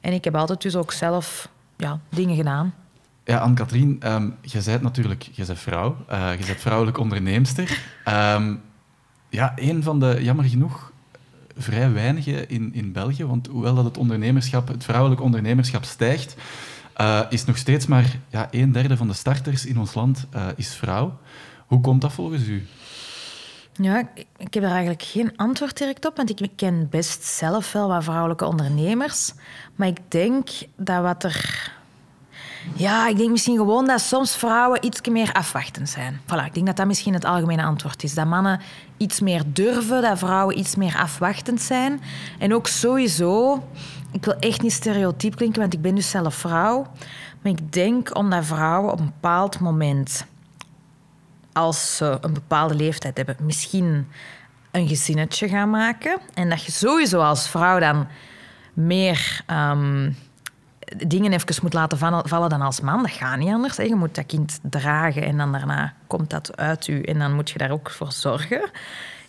[0.01, 2.73] En ik heb altijd dus ook zelf ja, dingen gedaan.
[3.25, 5.97] Ja, Anne-Katrien, ehm je bent natuurlijk je bent vrouw.
[6.07, 7.79] eh, je bent vrouwelijk onderneemster.
[8.03, 8.55] Ehm,
[9.29, 10.91] ja, een van de, jammer genoeg,
[11.57, 13.25] vrij weinige in, in België.
[13.25, 16.35] Want hoewel dat het, ondernemerschap, het vrouwelijk ondernemerschap stijgt,
[16.93, 20.47] eh, is nog steeds maar ja, een derde van de starters in ons land eh,
[20.55, 21.17] is vrouw.
[21.67, 22.67] Hoe komt dat volgens u?
[23.75, 24.03] Ja,
[24.37, 28.03] ik, heb er eigenlijk geen antwoord direct op, want ik ken best zelf wel wat
[28.03, 29.33] vrouwelijke ondernemers.
[29.75, 31.71] Maar ik denk dat wat er...
[32.75, 36.21] Ja, ik denk misschien gewoon dat soms vrouwen iets meer afwachtend zijn.
[36.21, 38.13] Voilà, ik denk dat dat misschien het algemene antwoord is.
[38.13, 38.61] Dat mannen
[38.97, 42.01] iets meer durven, dat vrouwen iets meer afwachtend zijn.
[42.39, 43.63] En ook sowieso,
[44.11, 46.87] ik wil echt niet stereotyp klinken, want ik ben dus zelf vrouw.
[47.41, 50.25] Maar ik denk omdat vrouwen op een bepaald moment
[51.53, 54.07] als ze een bepaalde leeftijd hebben, misschien
[54.71, 56.19] een gezinnetje gaan maken.
[56.33, 58.07] En dat je sowieso als vrouw dan
[58.73, 60.11] meer ehm,
[60.97, 61.97] dingen even moet laten
[62.27, 63.01] vallen dan als man.
[63.01, 63.75] Dat gaat niet anders.
[63.75, 67.49] Je moet dat kind dragen en dan daarna komt dat uit u en dan moet
[67.49, 68.69] je daar ook voor zorgen.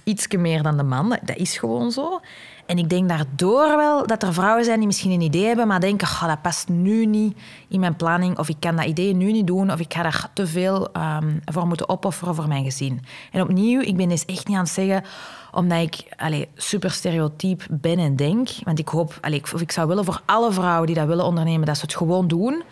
[0.05, 2.20] Ietsje meer dan de man, dat is gewoon zo.
[2.66, 5.80] En ik denk daardoor wel dat er vrouwen zijn die misschien een idee hebben, maar
[5.80, 7.36] denken, oh, dat past nu niet
[7.68, 10.28] in mijn planning, of ik kan dat idee nu niet doen, of ik ga daar
[10.32, 13.05] te veel um, voor moeten opofferen voor mijn gezin.
[13.32, 15.05] En opnieuw, ik ben dus echt niet aan het zeggen,
[15.52, 19.88] omdat ik allez, super stereotyp ben en denk, want ik hoop, allez, of ik zou
[19.88, 22.62] willen voor alle vrouwen die dat willen ondernemen, dat ze het gewoon doen.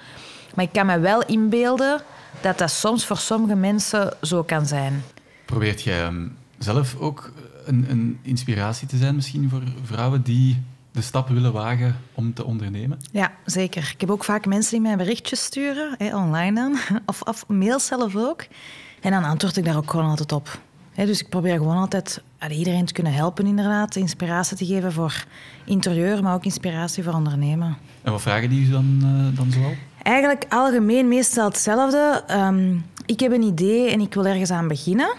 [0.54, 2.00] Maar ik kan me wel inbeelden
[2.40, 5.04] dat dat soms voor sommige mensen zo kan zijn.
[5.44, 6.26] Probeert jij ehm,
[6.62, 7.32] zelf ook
[7.64, 12.44] een, een inspiratie te zijn misschien voor vrouwen die de stap willen wagen om te
[12.44, 13.00] ondernemen?
[13.12, 13.90] Ja, zeker.
[13.94, 17.86] Ik heb ook vaak mensen die mij berichtjes sturen, hè, online dan, of, of mails
[17.86, 18.46] zelf ook.
[19.00, 20.60] En dan antwoord ik daar ook gewoon altijd op.
[20.94, 23.96] dus ik probeer gewoon altijd iedereen te kunnen helpen, inderdaad.
[23.96, 25.24] Inspiratie te geven voor
[25.64, 27.76] interieur, maar ook inspiratie voor ondernemen.
[28.02, 29.72] En wat vragen die u dan, uh, dan zoal?
[30.02, 32.24] Eigenlijk algemeen meestal hetzelfde.
[32.26, 35.14] Ehm, ik heb een idee en ik wil ergens aan beginnen.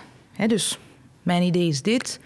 [0.48, 0.80] dus
[1.24, 2.20] mijn idee is dit.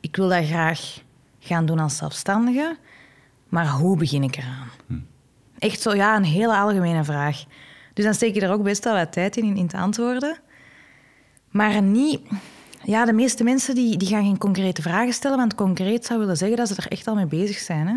[0.00, 1.00] Ik wil dat graag
[1.40, 2.76] gaan doen als zelfstandige.
[3.48, 4.68] Maar hoe begin ik eraan?
[4.86, 4.98] Hm.
[5.58, 7.44] Echt zo, ja, een hele algemene vraag.
[7.94, 10.38] Dus dan steek je er ook best wel wat tijd in, in te antwoorden.
[11.50, 12.20] Maar niet...
[12.84, 16.36] Ja, de meeste mensen die, die gaan geen concrete vragen stellen, want concreet zou willen
[16.36, 17.86] zeggen dat ze er echt al mee bezig zijn.
[17.86, 17.94] Hè?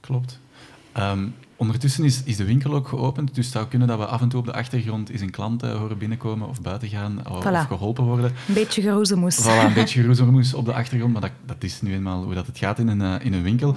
[0.00, 0.40] Klopt.
[0.98, 4.20] Um, Ondertussen is, is de winkel ook geopend, dus het zou kunnen dat we af
[4.20, 7.46] en toe op de achtergrond eens een klant uh, horen binnenkomen of buiten gaan of,
[7.46, 8.32] of geholpen worden.
[8.48, 9.42] Een beetje geroezemoes.
[9.42, 12.46] Voilà, een beetje geroezemoes op de achtergrond, maar dat, dat is nu eenmaal hoe dat
[12.46, 13.74] het gaat in een, uh, in een winkel.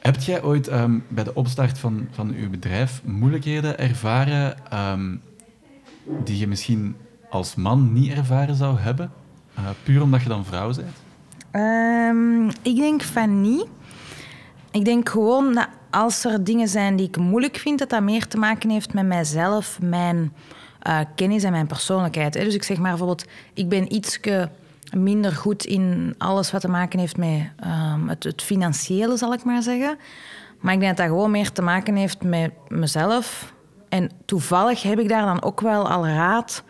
[0.00, 4.56] Heb jij ooit um, bij de opstart van, van uw bedrijf moeilijkheden ervaren
[4.92, 5.20] um,
[6.24, 6.96] die je misschien
[7.30, 9.10] als man niet ervaren zou hebben,
[9.82, 10.96] puur omdat je dan vrouw bent?
[11.52, 13.66] Um, ik denk van niet.
[14.70, 18.28] Ik denk gewoon dat als er dingen zijn die ik moeilijk vind, dat dat meer
[18.28, 20.32] te maken heeft met mijzelf, mijn
[20.86, 22.34] uh, kennis en mijn persoonlijkheid.
[22.34, 22.44] Hè.
[22.44, 23.24] Dus ik zeg maar bijvoorbeeld,
[23.54, 24.20] ik ben iets
[24.96, 29.44] minder goed in alles wat te maken heeft met um, het, het, financiële, zal ik
[29.44, 29.98] maar zeggen.
[30.60, 33.52] Maar ik denk dat dat gewoon meer te maken heeft met mezelf.
[33.88, 36.62] En toevallig heb ik daar dan ook wel al raad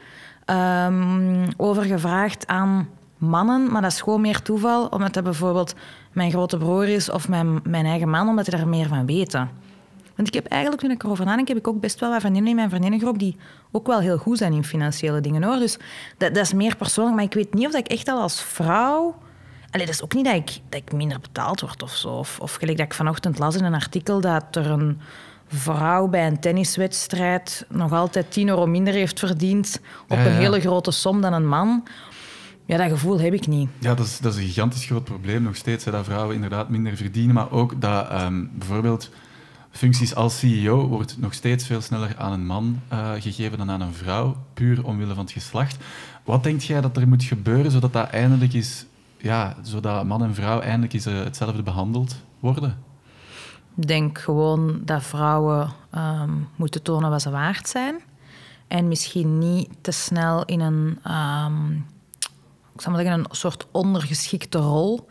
[0.86, 5.74] um, over gevraagd aan mannen, maar dat is gewoon meer toeval, omdat dat bijvoorbeeld
[6.16, 9.50] mijn grote broer is of mijn, mijn eigen man, omdat die daar meer van weten.
[10.14, 12.50] Want ik heb eigenlijk, toen ik erover nadenk, heb ik ook best wel wat vriendinnen
[12.50, 13.36] in mijn vriendinnengroep die
[13.72, 15.56] ook wel heel goed zijn in financiële dingen hoor.
[15.56, 15.78] Dus
[16.18, 19.14] dat, dat is meer persoonlijk, maar ik weet niet of ik echt al als vrouw.
[19.70, 22.08] Allee, dat is ook niet dat ik, dat ik minder betaald word of zo.
[22.08, 25.00] Of, of gelijk dat ik vanochtend las in een artikel dat er een
[25.48, 30.90] vrouw bij een tenniswedstrijd nog altijd 10 euro minder heeft verdiend op een hele grote
[30.90, 31.84] som dan een man.
[32.66, 33.68] Ja, dat gevoel heb ik niet.
[33.78, 35.84] Ja, dat is, dat is een gigantisch groot probleem nog steeds.
[35.84, 37.34] Hè, dat vrouwen inderdaad minder verdienen.
[37.34, 39.10] Maar ook dat ehm, bijvoorbeeld
[39.70, 43.80] functies als CEO wordt nog steeds veel sneller aan een man uh, gegeven dan aan
[43.80, 44.36] een vrouw.
[44.54, 45.76] Puur omwille van het geslacht.
[46.24, 48.86] Wat denk jij dat er moet gebeuren zodat dat eindelijk is...
[49.16, 52.78] Ja, zodat man en vrouw eindelijk eens uh, hetzelfde behandeld worden?
[53.76, 57.96] Ik denk gewoon dat vrouwen um, moeten tonen wat ze waard zijn.
[58.68, 60.98] En misschien niet te snel in een...
[61.12, 61.86] Um,
[62.76, 65.08] ik zou maar zeggen, een soort ondergeschikte rol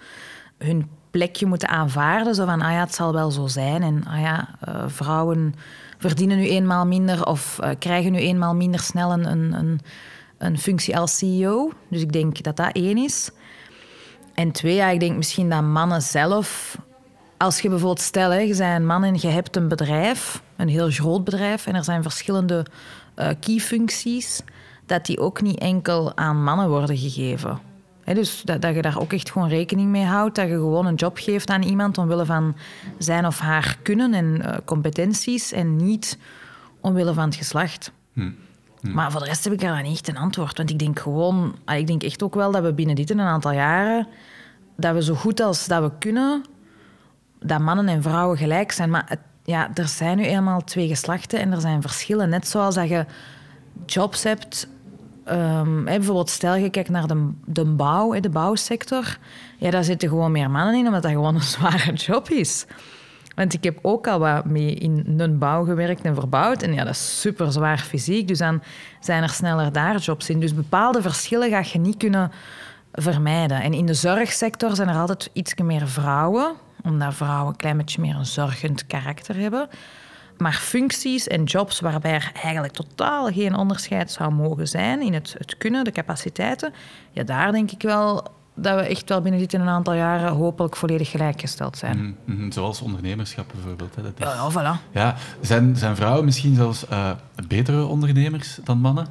[0.57, 2.35] hun plekje moeten aanvaarden.
[2.35, 3.83] Zo van, ah ja, het zal wel zo zijn.
[3.83, 5.55] En ah ja, uh, vrouwen
[5.97, 9.79] verdienen nu eenmaal minder of uh, krijgen nu eenmaal minder snel een, een,
[10.37, 11.71] een, functie als CEO.
[11.89, 13.31] Dus ik denk dat dat één is.
[14.33, 16.77] En twee, ik denk misschien dat mannen zelf...
[17.37, 20.89] Als je bijvoorbeeld stel, hè, je bent man en je hebt een bedrijf, een heel
[20.89, 22.65] groot bedrijf, en er zijn verschillende
[23.15, 24.41] uh, key-functies
[24.85, 27.59] dat die ook niet enkel aan mannen worden gegeven.
[28.03, 30.35] dus dat, dat, je daar ook echt gewoon rekening mee houdt.
[30.35, 32.55] Dat je gewoon een job geeft aan iemand omwille van
[32.97, 36.17] zijn of haar kunnen en uh, competenties en niet
[36.79, 37.91] omwille van het geslacht.
[38.13, 38.31] Hm.
[38.81, 38.93] Hm.
[38.93, 40.57] Maar voor de rest heb ik daar niet echt een antwoord.
[40.57, 43.19] Want ik denk gewoon, ah, ik denk echt ook wel dat we binnen dit een
[43.19, 44.07] aantal jaren,
[44.77, 46.43] dat we zo goed als dat we kunnen,
[47.39, 48.89] dat mannen en vrouwen gelijk zijn.
[48.89, 52.29] Maar ja, er zijn nu eenmaal twee geslachten en er zijn verschillen.
[52.29, 53.05] Net zoals dat je
[53.85, 54.67] jobs hebt
[55.25, 59.17] hè, bijvoorbeeld stel je kijkt naar de, de bouw, de bouwsector.
[59.57, 62.65] Ja, daar zitten gewoon meer mannen in, omdat dat gewoon een zware job is.
[63.35, 66.61] Want ik heb ook al wat mee in een bouw gewerkt en verbouwd.
[66.61, 68.27] En ja, dat is super zwaar fysiek.
[68.27, 68.61] Dus dan
[68.99, 70.39] zijn er sneller daar jobs in.
[70.39, 72.31] Dus bepaalde verschillen ga je niet kunnen
[72.91, 73.61] vermijden.
[73.61, 76.53] En in de zorgsector zijn er altijd iets meer vrouwen,
[76.83, 79.69] omdat vrouwen een klein beetje meer een zorgend karakter hebben.
[80.37, 85.35] Maar functies en jobs waarbij er eigenlijk totaal geen onderscheid zou mogen zijn in het,
[85.37, 86.73] het kunnen, de capaciteiten,
[87.11, 90.31] ja, daar denk ik wel dat we echt wel binnen dit in een aantal jaren
[90.31, 91.97] hopelijk volledig gelijkgesteld zijn.
[92.25, 93.95] Mhm, mhm, zoals ondernemerschap bijvoorbeeld.
[93.95, 94.01] Hè.
[94.01, 94.91] Dat is- Ja, ja, voilà.
[94.91, 97.11] Ja, zijn, zijn vrouwen misschien zelfs eh,
[97.47, 99.07] betere ondernemers dan mannen?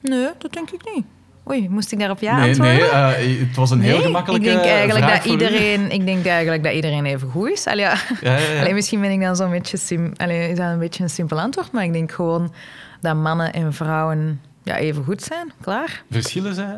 [0.00, 1.04] Nee, dat denk ik niet.
[1.50, 2.76] Oei, moest ik daarop ja nee, antwoorden?
[2.76, 5.30] nee eh, het was een heel gemakkelijke ik denk eigenlijk vraag dat u.
[5.30, 7.66] iedereen, ik denk eigenlijk dat iedereen even goed is.
[7.66, 7.96] Allee, ja.
[8.20, 8.60] Ja, ja, ja.
[8.60, 11.40] Allee, misschien ben ik dan zo'n beetje, sim, allee, is dat een beetje een simpel
[11.40, 12.52] antwoord, maar ik denk gewoon
[13.00, 15.52] dat mannen en vrouwen ja, even goed zijn.
[15.60, 16.02] Klaar.
[16.10, 16.76] Verschillen zij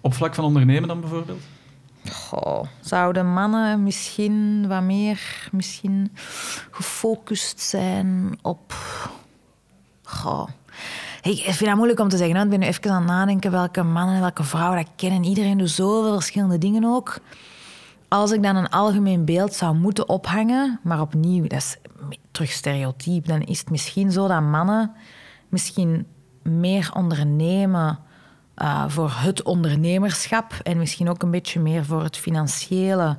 [0.00, 1.42] op vlak van ondernemen dan bijvoorbeeld?
[2.12, 6.12] Goh, zouden mannen misschien wat meer misschien
[6.70, 8.74] gefocust zijn op.
[10.02, 10.48] Goh.
[11.26, 12.42] Ik vind het moeilijk om te zeggen.
[12.42, 15.24] Ik ben nu even aan het nadenken welke mannen en welke vrouwen dat kennen.
[15.24, 17.18] Iedereen doet zoveel verschillende dingen ook.
[18.08, 21.76] Als ik dan een algemeen beeld zou moeten ophangen, maar opnieuw, dat is
[22.30, 24.92] terug stereotyp, dan is het misschien zo dat mannen
[25.48, 26.06] misschien
[26.42, 27.98] meer ondernemen
[28.54, 33.18] eh, voor het ondernemerschap en misschien ook een beetje meer voor het financiële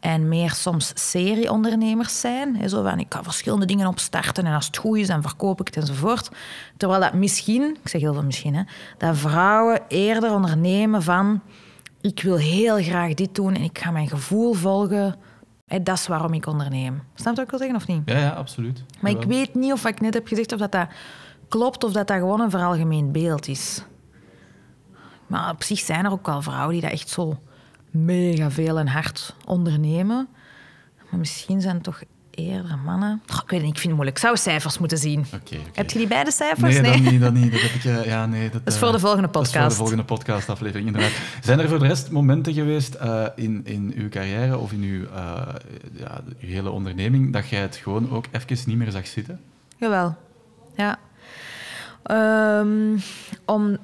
[0.00, 2.68] en meer soms serieondernemers zijn.
[2.68, 5.66] Zo van, ik kan verschillende dingen opstarten en als het goed is, dan verkoop ik
[5.66, 6.28] het enzovoort.
[6.76, 8.62] Terwijl dat misschien, ik zeg heel veel misschien, hè,
[8.98, 11.40] dat vrouwen eerder ondernemen van
[12.00, 15.16] ik wil heel graag dit doen en ik ga mijn gevoel volgen.
[15.82, 17.02] Dat is waarom ik onderneem.
[17.14, 18.02] Snap je wat ik wil zeggen of niet?
[18.04, 18.84] Ja, ja, absoluut.
[19.00, 20.88] Maar ik weet niet of wat ik net heb gezegd of dat, dat
[21.48, 23.84] klopt of dat dat gewoon een veralgemeen beeld is.
[25.26, 27.38] Maar op zich zijn er ook wel vrouwen die dat echt zo
[27.90, 30.28] mega veel en hard ondernemen.
[31.10, 32.02] Maar misschien zijn het toch
[32.38, 33.22] eerder mannen.
[33.26, 34.16] Ik weet niet, ik vind het moeilijk.
[34.16, 35.18] Ik zou cijfers moeten zien.
[35.18, 35.56] Oké, oké.
[35.72, 36.80] Heb je die beide cijfers?
[36.80, 37.52] Nee, dat niet, dat niet.
[37.52, 39.50] Dat heb ik, eh, ja, nee, dat, Dat is eh, voor de volgende Dat is
[39.50, 39.76] voor de podcast.
[39.76, 41.12] volgende podcastaflevering, inderdaad.
[41.42, 45.04] Zijn er voor de rest momenten geweest eh, in, in uw carrière of in uw,
[45.04, 45.54] eh,
[45.92, 49.40] ja, uw hele onderneming dat jij het gewoon ook even niet meer zag zitten?
[49.76, 50.16] Jawel,
[50.76, 50.98] ja.
[52.02, 52.98] Ehm,
[53.44, 53.78] om,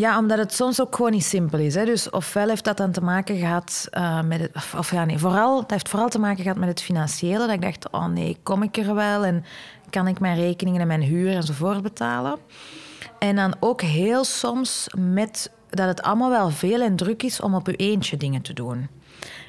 [0.00, 1.74] ja, omdat het soms ook gewoon niet simpel is.
[1.74, 1.84] Hè.
[1.84, 4.50] Dus ofwel heeft dat dan te maken gehad eh, met.
[4.76, 7.38] Of, ja, nee, vooral, het heeft vooral te maken gehad met het financiële.
[7.38, 9.24] Dat ik dacht, oh nee, kom ik er wel?
[9.24, 9.44] En
[9.90, 12.38] kan ik mijn rekeningen en mijn huur enzovoort betalen?
[13.18, 17.54] En dan ook heel soms met dat het allemaal wel veel en druk is om
[17.54, 18.88] op je eentje dingen te doen.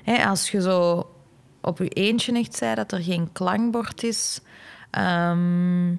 [0.04, 1.10] Hè, als je zo
[1.62, 4.42] op je eentje echt zei dat er geen klankbord is...
[4.90, 5.96] ehm,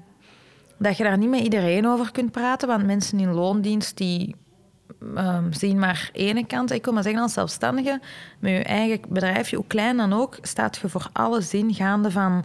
[0.79, 4.35] dat je daar niet met iedereen over kunt praten, want mensen in loondienst die
[5.17, 6.71] ehm, zien maar ene kant.
[6.71, 8.01] Ik wil maar zeggen, als zelfstandige,
[8.39, 12.45] met je eigen bedrijfje, hoe klein dan ook, staat je voor alles in, gaande van,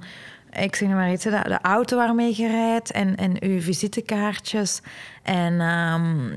[0.52, 4.82] ik zeg maar iets, de, auto waarmee je rijdt en, en je visitekaartjes.
[5.24, 5.54] En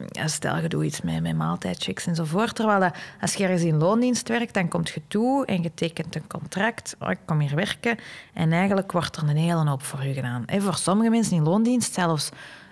[0.09, 2.55] ja, stel, je doet iets met, met maaltijdchecks enzovoort.
[2.55, 6.15] Terwijl dat, als je ergens in loondienst werkt, dan komt je toe en je tekent
[6.15, 6.97] een contract.
[6.99, 7.99] Oh, ik kom hier werken.
[8.35, 10.47] En eigenlijk wordt er een hele hoop voor je gedaan.
[10.47, 12.31] En voor sommige mensen in loondienst zelfs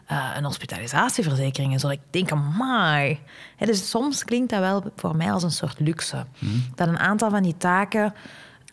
[0.08, 1.72] eh, een hospitalisatieverzekering.
[1.72, 1.88] En zo.
[1.88, 3.18] Ik denk, amai.
[3.58, 6.26] Dus soms klinkt dat wel voor mij als een soort luxe.
[6.74, 8.14] Dat een aantal van die taken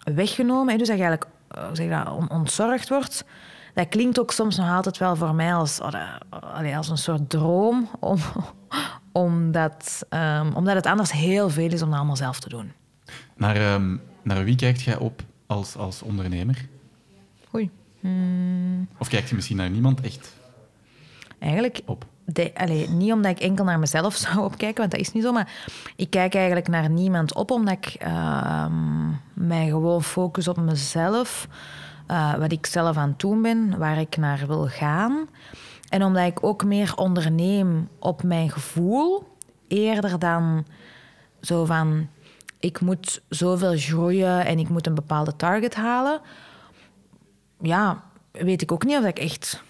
[0.03, 3.25] weggenomen, hè, dus dat je eigenlijk eh, zeg dat, on- ontzorgd wordt.
[3.73, 5.91] Dat klinkt ook soms nog altijd wel voor mij als, oh,
[6.29, 7.89] allee, als een soort droom.
[7.99, 8.19] Om,
[9.11, 12.71] omdat, ehm, omdat het anders heel veel is om dat allemaal zelf te doen.
[13.35, 16.67] Naar, ehm, naar wie kijkt jij op als, als ondernemer?
[17.55, 17.69] Oei.
[18.97, 20.33] Of kijkt je misschien naar niemand echt
[21.45, 22.05] Eigenlijk op?
[22.25, 25.31] de, allee, niet omdat ik enkel naar mezelf zou opkijken, want dat is niet zo.
[25.31, 25.51] Maar
[25.95, 31.47] ik kijk eigenlijk naar niemand op, omdat ik ehm, mij gewoon focus op mezelf.
[32.07, 35.29] eh, wat ik zelf aan het doen ben, waar ik naar wil gaan.
[35.89, 39.27] En omdat ik ook meer onderneem op mijn gevoel,
[39.67, 40.65] eerder dan
[41.41, 42.07] zo van...
[42.59, 46.21] Ik moet zoveel groeien en ik moet een bepaalde target halen.
[47.61, 49.63] Ja, weet ik ook niet of ik echt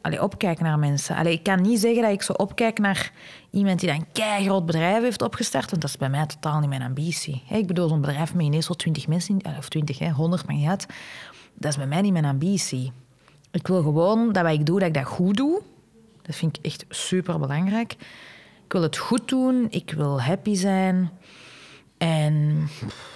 [0.00, 1.16] allee, opkijk naar mensen.
[1.16, 3.12] Allee, ik kan niet zeggen dat ik zo opkijk naar
[3.50, 6.68] iemand die dan een groot bedrijf heeft opgestart, want dat is bij mij totaal niet
[6.68, 7.42] mijn ambitie.
[7.50, 10.86] Ik bedoel, zo'n bedrijf met ineens zo 20 mensen, of 20, hè, 100, maar niet.
[11.54, 12.92] Dat is bij mij niet mijn ambitie.
[13.50, 15.60] Ik wil gewoon dat wat ik doe, dat ik dat goed doe.
[16.22, 17.92] Dat vind ik echt super belangrijk.
[18.64, 21.10] Ik wil het goed doen, ik wil happy zijn.
[21.98, 22.66] En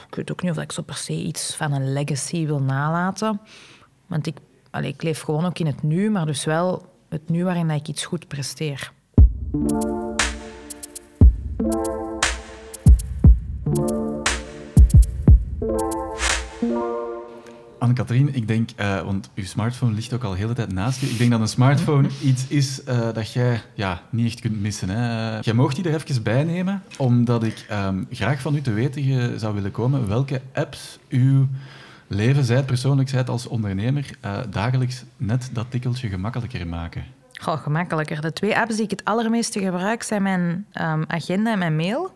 [0.09, 3.41] ik weet ook niet of ik zo per se iets van een legacy wil nalaten.
[4.07, 4.37] Want ik,
[4.75, 7.89] allee, ik leef gewoon ook in het nu, maar dus wel het nu waarin ik
[7.89, 8.93] iets goed presteer.
[17.79, 21.07] Anne-Katrien, ik denk, eh, want uw smartphone ligt ook al de hele tijd naast je.
[21.07, 24.89] Ik denk dat een smartphone iets is eh, dat jij ja, niet echt kunt missen.
[24.89, 25.37] Hè.
[25.37, 28.73] Eh, jij mocht die er even bij nemen, omdat ik ehm, graag van u te
[28.73, 31.49] weten zou willen komen welke apps uw
[32.15, 37.05] leven, zijt persoonlijk, zijt als ondernemer, uh, dagelijks net dat tikkeltje gemakkelijker maken.
[37.33, 38.21] Goh, gemakkelijker.
[38.21, 42.15] De twee apps die ik het allermeeste gebruik zijn mijn um, agenda en mijn mail.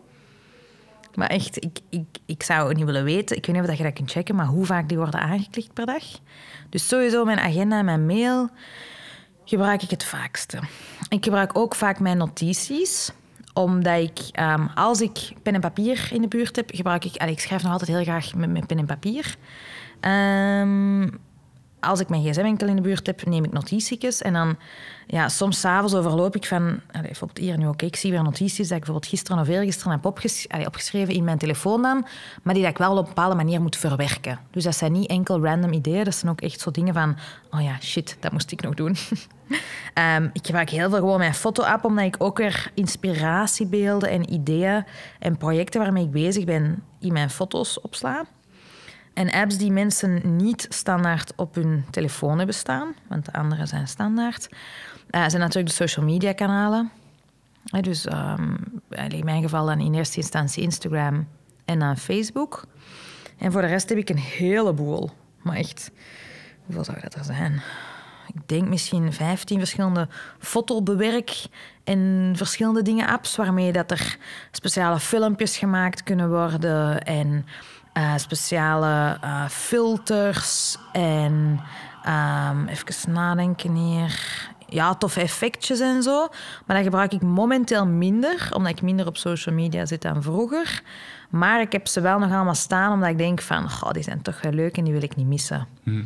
[1.15, 3.93] Maar echt, ik, ik, ik zou niet willen weten, ik weet niet of je dat
[3.93, 6.03] kunt checken, maar hoe vaak die worden aangeklikt per dag.
[6.69, 8.49] Dus sowieso mijn agenda en mijn mail
[9.45, 10.59] gebruik ik het vaakste.
[11.09, 13.11] Ik gebruik ook vaak mijn notities
[13.53, 17.15] omdat ik, um, als ik pen en papier in de buurt heb, gebruik ik...
[17.15, 19.35] Allee, ik schrijf nog altijd heel graag met, met pen en papier.
[20.01, 21.19] Um,
[21.79, 24.21] als ik mijn gsm-enkel in de buurt heb, neem ik notitietjes.
[24.21, 24.57] En dan,
[25.07, 26.61] ja, soms s'avonds overloop ik van...
[26.91, 27.81] Allez, bijvoorbeeld hier nu ook.
[27.81, 30.05] Ik zie weer notities dat ik bijvoorbeeld gisteren of eergisteren heb
[30.65, 31.81] opgeschreven in mijn telefoon.
[32.43, 34.39] Maar die dat ik wel op een bepaalde manier moet verwerken.
[34.51, 36.03] Dus dat zijn niet enkel random ideeën.
[36.03, 37.17] Dat zijn ook echt zo dingen van...
[37.51, 38.95] Oh ja, shit, dat moest ik nog doen.
[40.15, 44.85] um, ik gebruik heel veel gewoon mijn foto-app, omdat ik ook weer inspiratiebeelden en ideeën
[45.19, 48.25] en projecten waarmee ik bezig ben in mijn foto's opsla.
[49.19, 53.87] En apps die mensen niet standaard op hun telefoon hebben staan, want de andere zijn
[53.87, 56.91] standaard, uh, zijn natuurlijk de social media kanalen.
[57.75, 58.57] Uh, dus um,
[59.07, 61.27] in mijn geval dan in eerste instantie Instagram
[61.65, 62.65] en dan Facebook.
[63.37, 65.09] En voor de rest heb ik een heleboel.
[65.41, 65.91] Maar echt,
[66.65, 67.61] hoeveel zou dat er zijn?
[68.33, 70.07] Ik denk misschien 15 verschillende
[70.39, 71.45] fotobewerk
[71.83, 74.17] en verschillende dingen apps waarmee dat er
[74.51, 77.45] speciale filmpjes gemaakt kunnen worden en
[77.99, 81.59] uh, speciale uh, filters en
[82.07, 84.47] um, even nadenken hier.
[84.67, 86.27] Ja, toffe effectjes en zo.
[86.65, 90.81] Maar dat gebruik ik momenteel minder, omdat ik minder op social media zit dan vroeger.
[91.29, 94.21] Maar ik heb ze wel nog allemaal staan, omdat ik denk van, goh, die zijn
[94.21, 95.67] toch wel leuk en die wil ik niet missen.
[95.83, 96.03] Hm.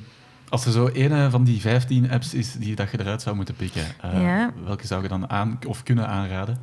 [0.50, 3.56] Als er zo een van die 15 apps is die dat je eruit zou moeten
[3.56, 4.52] pikken, uh, ja.
[4.66, 6.58] welke zou je dan aan of kunnen aanraden?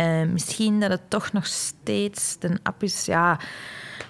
[0.00, 3.04] Uh, misschien dat het toch nog steeds de app is.
[3.04, 3.38] Ja,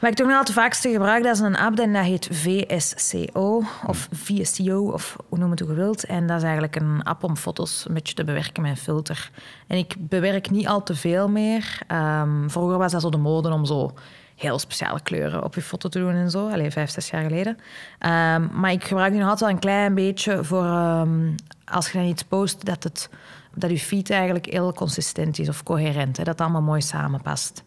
[0.01, 3.63] wat ik toch nog het vaakste gebruik, dat is een app en dat heet VSCO
[3.87, 6.05] of VSCO of hoe noem het wilt.
[6.05, 9.31] En dat is eigenlijk een app om foto's een beetje te bewerken met een filter.
[9.67, 11.81] En ik bewerk niet al te veel meer.
[11.93, 13.95] Um, vroeger was dat zo de mode om zo
[14.37, 16.49] heel speciale kleuren op je foto te doen en zo.
[16.49, 17.53] Alleen vijf, zes jaar geleden.
[17.53, 21.35] Um, maar ik gebruik die nog altijd wel een klein beetje voor um,
[21.65, 23.11] als je dan iets post, dat, het,
[23.55, 26.17] dat je feed eigenlijk heel consistent is of coherent.
[26.17, 27.63] Hè, dat het allemaal mooi samenpast.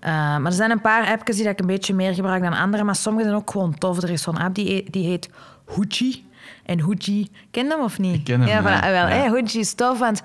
[0.00, 2.84] Uh, maar er zijn een paar appjes die ik een beetje meer gebruik dan andere,
[2.84, 4.02] maar sommige zijn ook gewoon tof.
[4.02, 5.30] Er is zo'n app die, die heet
[5.64, 6.30] Hoochie.
[6.64, 8.14] En Hoochie, ken je hem of niet?
[8.14, 8.60] Ik ken hem, ja.
[8.60, 9.28] Voilà, wel, ja.
[9.28, 10.20] Hoochie is tof, want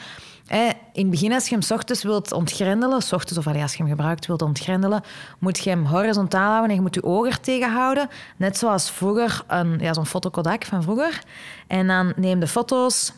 [0.94, 4.26] in het begin, als je hem ochtends wilt ontgrendelen, ochtends of als je hem gebruikt
[4.26, 5.04] wilt ontgrendelen,
[5.40, 8.10] moet je hem horizontaal houden en je moet je ogen er tegen houden.
[8.38, 11.22] Net zoals vroeger, een, ja, zo'n fotokodak van vroeger.
[11.68, 13.14] En dan neem de foto's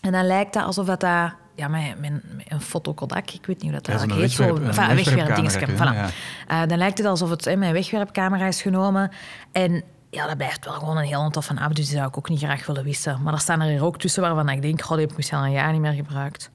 [0.00, 1.00] en dan lijkt het alsof dat...
[1.00, 2.12] dat ja, met, met,
[2.48, 4.36] een fotokodak, ik weet niet hoe dat ja, eigenlijk heet.
[4.36, 5.42] Wegwerp, zo, een wegwerpdingetje.
[5.42, 6.12] wegwerpcamera, Voilà.
[6.48, 6.62] ja.
[6.62, 9.10] Uh, dan lijkt het alsof het mijn wegwerpcamera is genomen.
[9.52, 12.28] En ja, dat blijft wel gewoon een heel toffe app, dus die zou ik ook
[12.28, 13.22] niet graag willen wissen.
[13.22, 15.38] Maar er staan er hier ook tussen waarvan ik denk, god, die heb ik misschien
[15.38, 16.50] al een jaar niet meer gebruikt.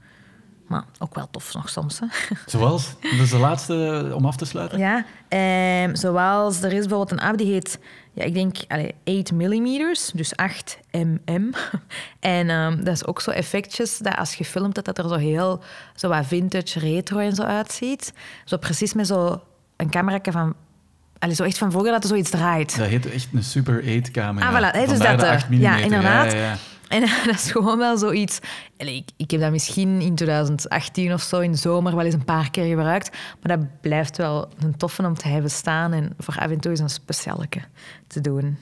[0.68, 2.00] Maar ook wel tof nog soms.
[2.00, 2.06] Hè.
[2.46, 2.96] Zoals?
[3.02, 4.80] Dat is de laatste om af te sluiten.
[4.80, 7.80] Ja, eh, zoals er is bijvoorbeeld een app die heet,
[8.16, 11.50] ja, ik denk allee, 8 mm, dus 8 mm.
[12.20, 15.16] en um, dat is ook zo effectjes dat als je filmt, dat dat er zo
[15.16, 15.64] heel
[15.96, 18.14] zo wat vintage, retro en zo uitziet.
[18.46, 19.42] Zo precies met zo
[19.76, 20.56] een camera van
[21.20, 22.78] Allee, zo echt van vroeger dat er zoiets draait.
[22.78, 24.48] Dat heet echt een Super 8 camera.
[24.48, 24.90] Ah, voilà.
[24.90, 25.60] Dus dat, de 8 mm.
[25.60, 26.32] ja, inderdaad.
[26.32, 26.58] Ja.
[26.88, 28.40] En dat is gewoon wel zoiets.
[28.78, 32.26] Ik, ik heb dat misschien in 2018 of zo in de zomer wel eens een
[32.26, 33.18] paar keer gebruikt.
[33.42, 36.72] Maar dat blijft wel een toffe om te hebben staan en voor af en toe
[36.72, 37.60] eens een specialeke
[38.08, 38.58] te doen.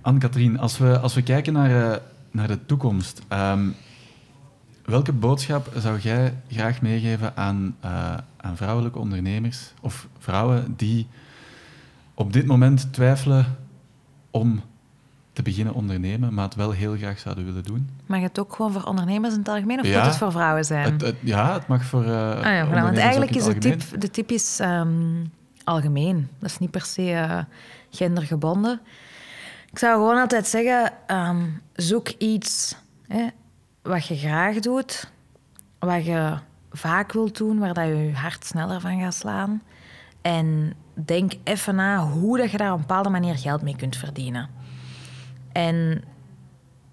[0.00, 1.96] Anne-Katrien, als we, als we kijken naar, uh,
[2.30, 3.74] naar de toekomst, um,
[4.86, 11.06] welke boodschap zou jij graag meegeven aan, uh, aan vrouwelijke ondernemers of vrouwen die
[12.14, 13.56] op dit moment twijfelen
[14.30, 14.60] om
[15.32, 17.88] te beginnen ondernemen, maar het wel heel graag zouden willen doen?
[18.06, 20.64] Mag het ook gewoon voor ondernemers in het algemeen of Ja, moet het voor vrouwen
[20.64, 20.92] zijn?
[20.92, 22.04] Het, het- ja, het mag voor.
[22.04, 25.24] uh, Ah ja, voilà, want eigenlijk is de tip, de tip is ehm,
[25.64, 26.28] algemeen.
[26.38, 27.38] Dat is niet per se eh,
[27.90, 28.80] gendergebonden.
[29.70, 31.42] Ik zou gewoon altijd zeggen, ehm,
[31.74, 32.76] zoek iets
[33.08, 33.26] hè,
[33.86, 35.10] wat je graag doet,
[35.78, 36.38] wat je
[36.70, 39.62] vaak wilt doen, waar dat je hart sneller van gaat slaan.
[40.22, 43.96] En denk even na hoe dat je daar op een bepaalde manier geld mee kunt
[43.96, 44.48] verdienen.
[45.52, 46.04] En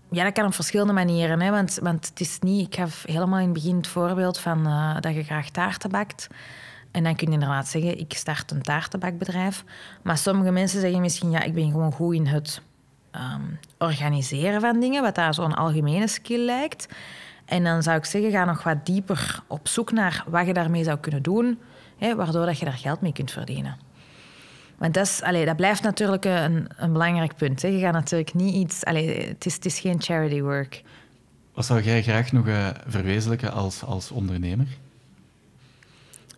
[0.09, 1.41] ja, dat kan op verschillende manieren.
[1.41, 1.51] Hè?
[1.51, 2.67] Want, want het is niet...
[2.67, 6.27] Ik gaf helemaal in het begin het voorbeeld van uh, dat je graag taarten bakt.
[6.91, 9.63] En dan kun je inderdaad zeggen, ik start een taartenbakbedrijf.
[10.03, 12.61] Maar sommige mensen zeggen misschien, ja, ik ben gewoon goed in het
[13.15, 16.87] um, organiseren van dingen, wat daar zo'n algemene skill lijkt.
[17.45, 20.83] En dan zou ik zeggen, ga nog wat dieper op zoek naar wat je daarmee
[20.83, 21.59] zou kunnen doen,
[21.97, 23.77] hè, waardoor dat je daar geld mee kunt verdienen.
[24.77, 27.61] Want dat, is, allee, dat blijft natuurlijk een, een belangrijk punt.
[27.61, 27.67] Hè.
[27.67, 28.85] Je gaat natuurlijk niet iets...
[28.85, 30.83] Allee, het, is, het is geen charity work.
[31.53, 34.67] Wat zou jij graag nog uh, verwezenlijken als, als ondernemer?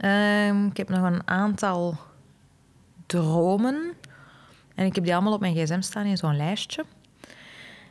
[0.06, 1.98] Um, ik heb nog een aantal
[3.06, 3.94] dromen.
[4.76, 6.86] En ik heb die allemaal op mijn gsm staan in zo'n lijstje.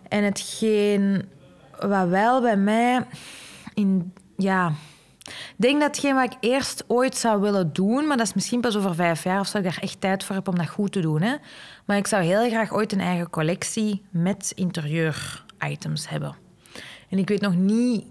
[0.08, 1.28] En hetgeen
[1.80, 3.06] wat wel bij mij
[3.74, 4.12] in...
[4.36, 4.72] Ja,
[5.24, 8.60] ik denk dat hetgeen wat ik eerst ooit zou willen doen, maar dat is misschien
[8.60, 10.92] pas over vijf jaar of zo, ik daar echt tijd voor heb om dat goed
[10.92, 11.22] te doen.
[11.22, 11.34] Hè.
[11.84, 16.36] Maar ik zou heel graag ooit een eigen collectie met interieur-items hebben.
[17.08, 18.04] En ik weet nog niet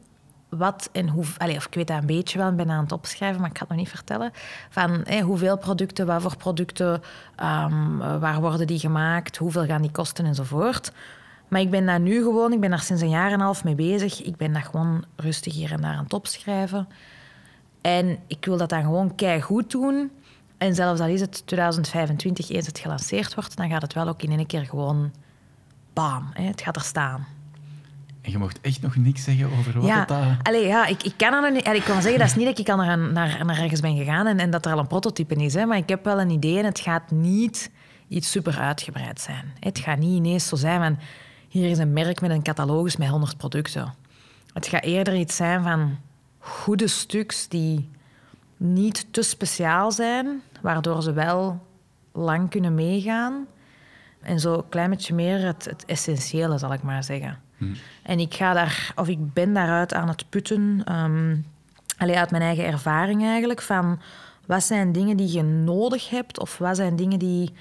[0.58, 1.24] wat en hoe...
[1.40, 3.62] Of ik weet dat een beetje wel, ik ben aan het opschrijven, maar ik ga
[3.62, 4.32] het nog niet vertellen.
[4.70, 7.02] Van hoeveel producten, wat voor producten,
[7.44, 10.92] um, waar worden die gemaakt, hoeveel gaan die kosten enzovoort.
[11.48, 13.64] Maar ik ben daar nu gewoon, ik ben daar sinds een jaar en een half
[13.64, 14.24] mee bezig.
[14.24, 16.88] Ik ben dat gewoon rustig hier en daar aan het opschrijven.
[17.82, 20.12] En ik wil dat dan gewoon goed doen.
[20.58, 24.22] En zelfs al is het 2025 eens het gelanceerd wordt, dan gaat het wel ook
[24.22, 25.12] in één keer gewoon
[25.94, 27.26] bam, het gaat er staan.
[28.24, 30.00] En je mocht echt nog niks zeggen over wat ja.
[30.00, 30.10] het...
[30.10, 30.40] Uh...
[30.42, 31.68] Allee, ja, ik, ik kan er niet...
[31.68, 34.28] Ik kan zeggen, dat is niet dat ik al naar, naar, naar ergens ben gegaan
[34.28, 35.54] en, en dat er al een prototype is.
[35.54, 37.72] Hè, maar ik heb wel een idee en het gaat niet
[38.08, 39.54] iets super uitgebreid zijn.
[39.60, 41.00] Het gaat niet ineens zo zijn van...
[41.48, 43.94] Hier is een merk met een catalogus met 100 producten.
[44.54, 45.98] Het gaat eerder iets zijn van
[46.40, 47.90] goede stuks die
[48.58, 51.66] niet te speciaal zijn, waardoor ze wel
[52.12, 53.46] lang kunnen meegaan.
[54.22, 57.43] En zo een klein beetje meer het, het essentiële, zal ik maar zeggen.
[57.58, 57.76] Hmm.
[58.02, 61.46] En ik ga daar, of ik ben daaruit aan het putten, um,
[61.98, 64.00] uit mijn eigen ervaring eigenlijk, van
[64.46, 67.54] wat zijn dingen die je nodig hebt of wat zijn dingen die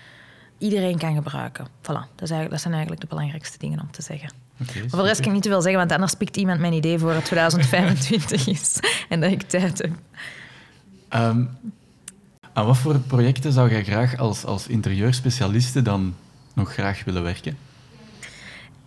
[0.59, 1.67] iedereen kan gebruiken.
[1.67, 1.85] Voilà,
[2.15, 4.31] dat, is eigenlijk, dat zijn eigenlijk de belangrijkste dingen om te zeggen.
[4.61, 6.61] Okay, maar voor de rest kan ik niet te veel zeggen, want anders pikt iemand
[6.61, 9.91] mijn idee voor het 2025 is en dat ik tijd heb.
[11.15, 11.51] Um,
[12.53, 16.15] aan wat voor projecten zou jij graag als, als interieurspecialiste dan
[16.53, 17.57] nog graag willen werken?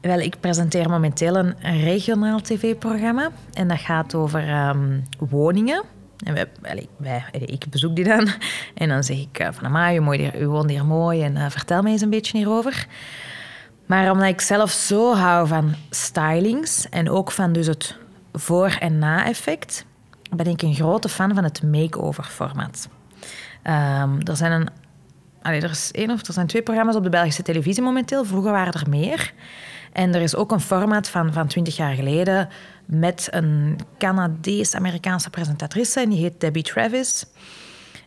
[0.06, 3.30] Wel, ik presenteer momenteel een regionaal tv-programma.
[3.54, 5.84] En dat gaat over um, woningen.
[6.24, 6.50] En
[7.32, 8.28] ik bezoek die dan.
[8.74, 11.92] En dan zeg ik uh, van, Amai, u, woont hier mooi en uh, vertel mij
[11.92, 12.88] eens een beetje hierover.
[13.86, 17.98] Maar omdat ik zelf zo hou van stylings en ook van dus het
[18.34, 19.86] voor- en na-effect,
[20.36, 22.90] ben ik een grote fan van het make-over-format.
[23.64, 24.70] Um, er zijn een
[25.42, 28.26] er, is één of er zijn twee programma's op de Belgische televisie momenteel.
[28.26, 29.34] Vroeger waren er meer.
[29.96, 32.50] En er is ook een format van, van 20 jaar geleden
[32.86, 36.00] met een Canadees-Amerikaanse presentatrice.
[36.00, 37.26] En die heet Debbie Travis.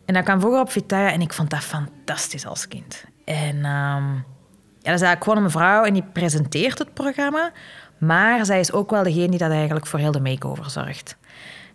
[0.05, 3.03] En dat kwam vroeger op Vitaya en ik vond dat fantastisch als kind.
[3.25, 4.13] En um,
[4.81, 7.51] ja, dat is eigenlijk gewoon een mevrouw en die presenteert het programma.
[7.97, 11.17] Maar zij is ook wel degene die dat eigenlijk voor heel de make-over zorgt.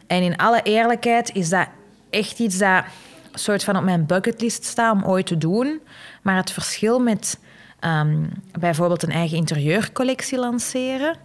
[0.07, 1.69] En in alle eerlijkheid is dat
[2.11, 2.85] echt iets dat
[3.33, 5.81] soort van op mijn bucketlist staat om ooit te doen.
[6.23, 7.39] Maar het verschil met
[7.87, 11.17] um, bijvoorbeeld een eigen interieurcollectie lanceren,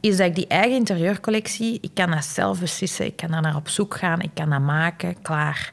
[0.00, 3.56] is dat ik die eigen interieurcollectie, ik kan dat zelf beslissen, ik kan daar naar
[3.56, 5.72] op zoek gaan, ik kan dat maken, klaar.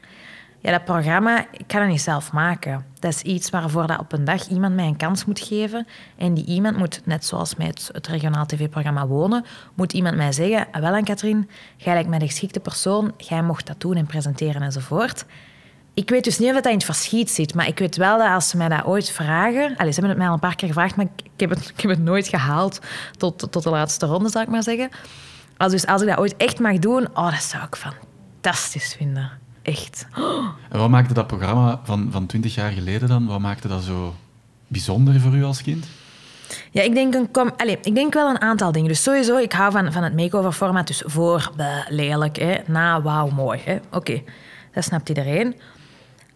[0.58, 2.86] Ja, dat programma, ik kan dat niet zelf maken.
[2.98, 5.86] Dat is iets waarvoor dat op een dag iemand mij een kans moet geven.
[6.16, 10.66] En die iemand moet, net zoals met het, regionaal tv-programma Wonen, moet iemand mij zeggen,
[10.72, 14.06] ah, wel aan Katrien, jij lijkt mij de geschikte persoon, jij mocht dat doen en
[14.06, 15.24] presenteren enzovoort.
[15.94, 18.28] Ik weet dus niet of dat in het verschiet zit, maar ik weet wel dat
[18.28, 19.76] als ze mij dat ooit vragen...
[19.76, 21.80] Allez, ze hebben het mij al een paar keer gevraagd, maar ik, heb, het, ik
[21.80, 22.78] heb het nooit gehaald
[23.16, 24.90] tot, tot de laatste ronde, zou ik maar zeggen.
[25.56, 29.30] Als, dus als ik dat ooit echt mag doen, oh, dat zou ik fantastisch vinden.
[29.62, 30.06] Echt.
[30.70, 33.26] En wat maakte dat programma van, van 20 jaar geleden dan?
[33.26, 34.14] Wat maakte dat zo
[34.66, 35.86] bijzonder voor u als kind?
[36.70, 38.88] Ja, ik denk, een kom, allez, ik denk wel een aantal dingen.
[38.88, 40.86] Dus sowieso, ik hou van, van het make-over format.
[40.86, 41.52] Dus voor,
[41.88, 42.56] lelijk, hè.
[42.66, 43.60] na, wauw, mooi.
[43.90, 44.22] Oké,
[44.72, 45.54] dat snapt iedereen.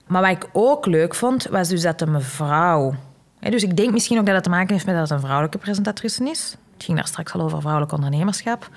[0.07, 2.94] Maar wat ik ook leuk vond, was dus dat de mevrouw...
[3.40, 5.59] Dus ik denk misschien ook dat het te maken heeft met dat het een vrouwelijke
[5.59, 6.57] presentatrice is.
[6.74, 8.68] Het ging daar straks al over vrouwelijk ondernemerschap.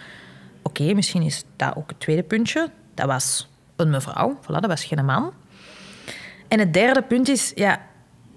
[0.61, 2.69] Oké, misschien is dat ook het tweede puntje.
[2.93, 5.33] Dat was een mevrouw, voilà, dat was geen man.
[6.47, 7.81] En het derde punt is, ja,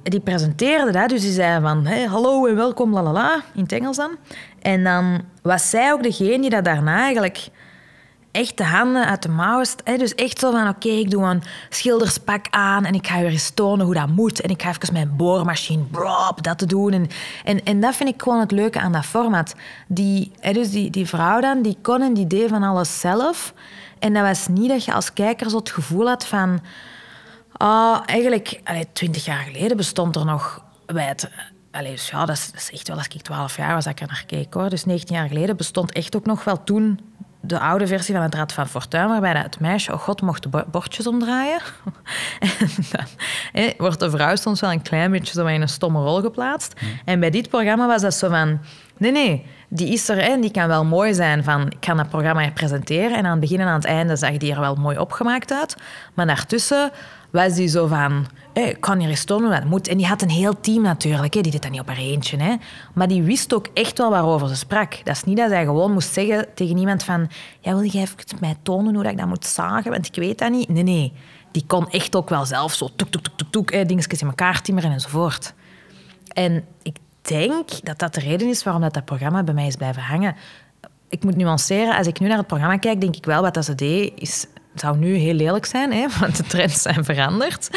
[0.03, 4.17] die presenteerde dat, dus die zei van hallo en welkom, lalala, in het Engels dan.
[4.61, 7.49] En dan was zij ook degene die dat daarna eigenlijk
[8.33, 9.67] echt de handen uit de mouwen.
[9.85, 13.51] Dus echt zo van, oké, ik doe een schilderspak aan en ik ga je eens
[13.51, 14.41] tonen hoe dat moet.
[14.41, 16.93] En ik ga even mijn boormachine, brop, dat te doen.
[16.93, 17.09] En,
[17.45, 19.55] en, en dat vind ik gewoon het leuke aan dat format.
[19.87, 23.55] Die, dus die, die vrouw dan, die kon en die deed van alles zelf.
[23.99, 26.61] En dat was niet dat je als kijker zo het gevoel had van...
[27.57, 28.61] Oh, eigenlijk,
[28.93, 30.65] twintig jaar geleden bestond er nog...
[30.87, 31.15] Bij
[31.81, 34.01] dus ja, dat is, dat is, echt wel als ik 12 jaar was dat ik
[34.01, 34.55] er naar keek.
[34.55, 34.69] Hoor.
[34.69, 37.01] Dus 19 jaar geleden bestond echt ook nog wel toen
[37.45, 40.65] de oude versie van het Rad van Fortuin, waarbij het meisje, oh god, mocht de
[40.71, 41.61] bordjes omdraaien.
[43.53, 46.21] en dan wordt de vrouw soms wel een klein beetje zo in een stomme rol
[46.21, 46.81] geplaatst.
[47.05, 48.61] En bij dit programma was dat zo van...
[49.03, 51.67] Nee, nee, die is er en die kan wel mooi zijn van...
[51.67, 54.53] Ik ga dat programma presenteren en aan het begin en aan het einde zag die
[54.53, 55.77] er wel mooi opgemaakt uit.
[56.15, 56.91] Maar daartussen
[57.31, 58.27] was die zo van...
[58.53, 59.89] Ik kan hier eens tonen moet.
[59.89, 61.35] En die had een heel team natuurlijk.
[61.35, 61.41] Hè.
[61.41, 62.37] Die deed dat niet op haar eentje.
[62.37, 62.55] Hè.
[62.93, 65.01] Maar die wist ook echt wel waarover ze sprak.
[65.05, 67.31] Dat is niet dat zij gewoon moest zeggen tegen iemand van...
[67.61, 69.91] Ja, wil je even mij tonen hoe dat ik dat moet zagen?
[69.91, 70.69] Want ik weet dat niet.
[70.69, 71.13] Nee, nee.
[71.51, 74.63] Die kon echt ook wel zelf zo toek, toek, toek, toek, toek dingetjes in elkaar
[74.63, 75.55] timmeren enzovoort.
[76.33, 79.77] En ik denk dat dat de reden is waarom dat, dat programma bij mij is
[79.77, 80.37] blijven hangen.
[81.09, 81.97] Ik moet nuanceren.
[81.97, 84.47] Als ik nu naar het programma kijk, denk ik wel wat dat ze deed is
[84.73, 87.71] het zou nu heel lelijk zijn, hè, want de trends zijn veranderd.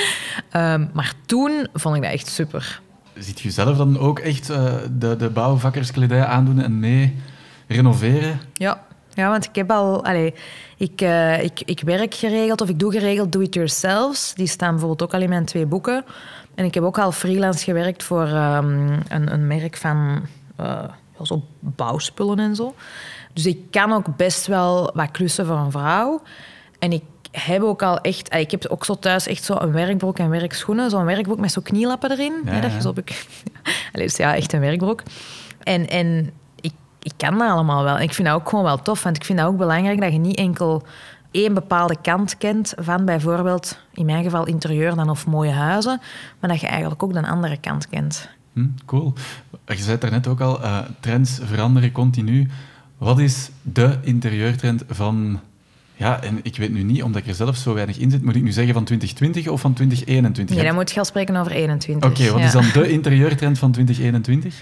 [0.53, 2.81] Um, maar toen vond ik dat echt super.
[3.13, 7.15] Ziet je zelf dan ook echt uh, de, de bouwvakkerskledij aandoen en mee
[7.67, 8.39] renoveren?
[8.53, 8.83] Ja,
[9.13, 10.05] ja want ik heb al...
[10.05, 10.31] Allez,
[10.77, 14.33] ik, uh, ik, ik werk geregeld of ik doe geregeld do-it-yourselfs.
[14.33, 16.05] Die staan bijvoorbeeld ook al in mijn twee boeken.
[16.55, 20.21] En ik heb ook al freelance gewerkt voor um, een, een merk van
[20.59, 20.83] uh,
[21.21, 22.75] zo bouwspullen en zo.
[23.33, 26.21] Dus ik kan ook best wel wat klussen voor een vrouw.
[26.79, 28.33] En ik heb ook al echt...
[28.33, 30.89] Ik heb ook zo thuis echt zo een werkbroek en werkschoenen.
[30.89, 32.33] Zo'n werkbroek met zo'n knielappen erin.
[32.45, 33.25] Ja, dat is op ik...
[33.93, 35.03] Allee, dus ja, echt een werkbroek.
[35.63, 36.31] En, en
[36.61, 37.95] ik, ik kan dat allemaal wel.
[37.95, 39.03] En ik vind dat ook gewoon wel tof.
[39.03, 40.83] Want ik vind dat ook belangrijk dat je niet enkel
[41.35, 46.01] één bepaalde kant kent van bijvoorbeeld, in mijn geval interieur dan of mooie huizen,
[46.39, 48.29] maar dat je eigenlijk ook de andere kant kent.
[48.53, 49.13] Hm, cool.
[49.65, 52.49] Je zei het net ook al, uh, trends veranderen continu.
[52.97, 55.39] Wat is de interieurtrend van
[55.95, 58.35] ja, en ik weet nu niet, omdat ik er zelf zo weinig in zit, moet
[58.35, 60.55] ik nu zeggen van 2020 of van 2021?
[60.55, 62.09] Nee, dan moet je al spreken over 21.
[62.09, 64.55] Oké, wat is dan de interieurtrend van 2021?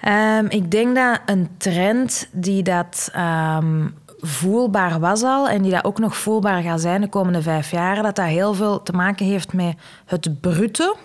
[0.00, 3.86] Ehm, ik denk dat een trend die dat ehm,
[4.26, 8.02] voelbaar was al en die dat ook nog voelbaar gaat zijn de komende vijf jaar,
[8.02, 10.96] dat dat heel veel te maken heeft met het brute.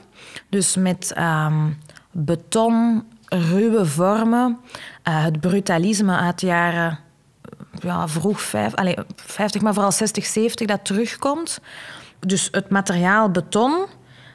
[0.50, 1.78] Dus met um,
[2.12, 4.60] beton, ruwe vormen,
[5.08, 7.00] uh, het brutalisme uit de jaren
[7.80, 11.60] ja, vroeg vijf, allez, 50, maar vooral 60, 70 dat terugkomt.
[12.20, 13.86] Dus het materiaal beton,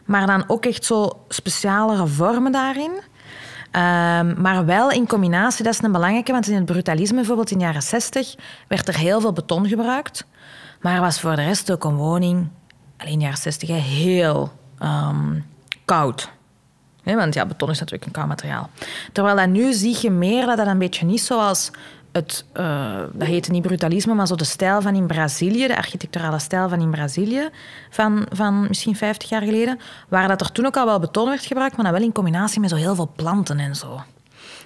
[0.04, 2.92] maar dan ook echt zo specialere vormen daarin.
[3.76, 7.58] Um, maar wel in combinatie, dat is een belangrijke, want in het brutalisme, bijvoorbeeld in
[7.58, 8.34] de jaren 60,
[8.68, 10.26] werd er heel veel beton gebruikt.
[10.80, 12.48] Maar was voor de rest ook een woning,
[12.96, 14.52] alleen in de jaren 60, heel
[14.82, 15.46] um,
[15.84, 16.30] koud.
[17.02, 18.70] want ja, beton is natuurlijk een koud materiaal.
[19.12, 21.70] Terwijl dat nu zie je meer dat dat een beetje niet zoals
[22.14, 26.38] het, uh, dat heette niet brutalisme, maar zo de stijl van in Brazilië, de architecturale
[26.38, 27.48] stijl van in Brazilië,
[27.90, 31.44] van, van misschien 50 jaar geleden, waar dat er toen ook al wel beton werd
[31.44, 34.02] gebruikt, maar dan wel in combinatie met zo heel veel planten en zo.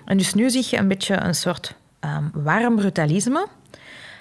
[0.04, 3.46] En dus nu zie je een beetje een soort um, warm brutalisme,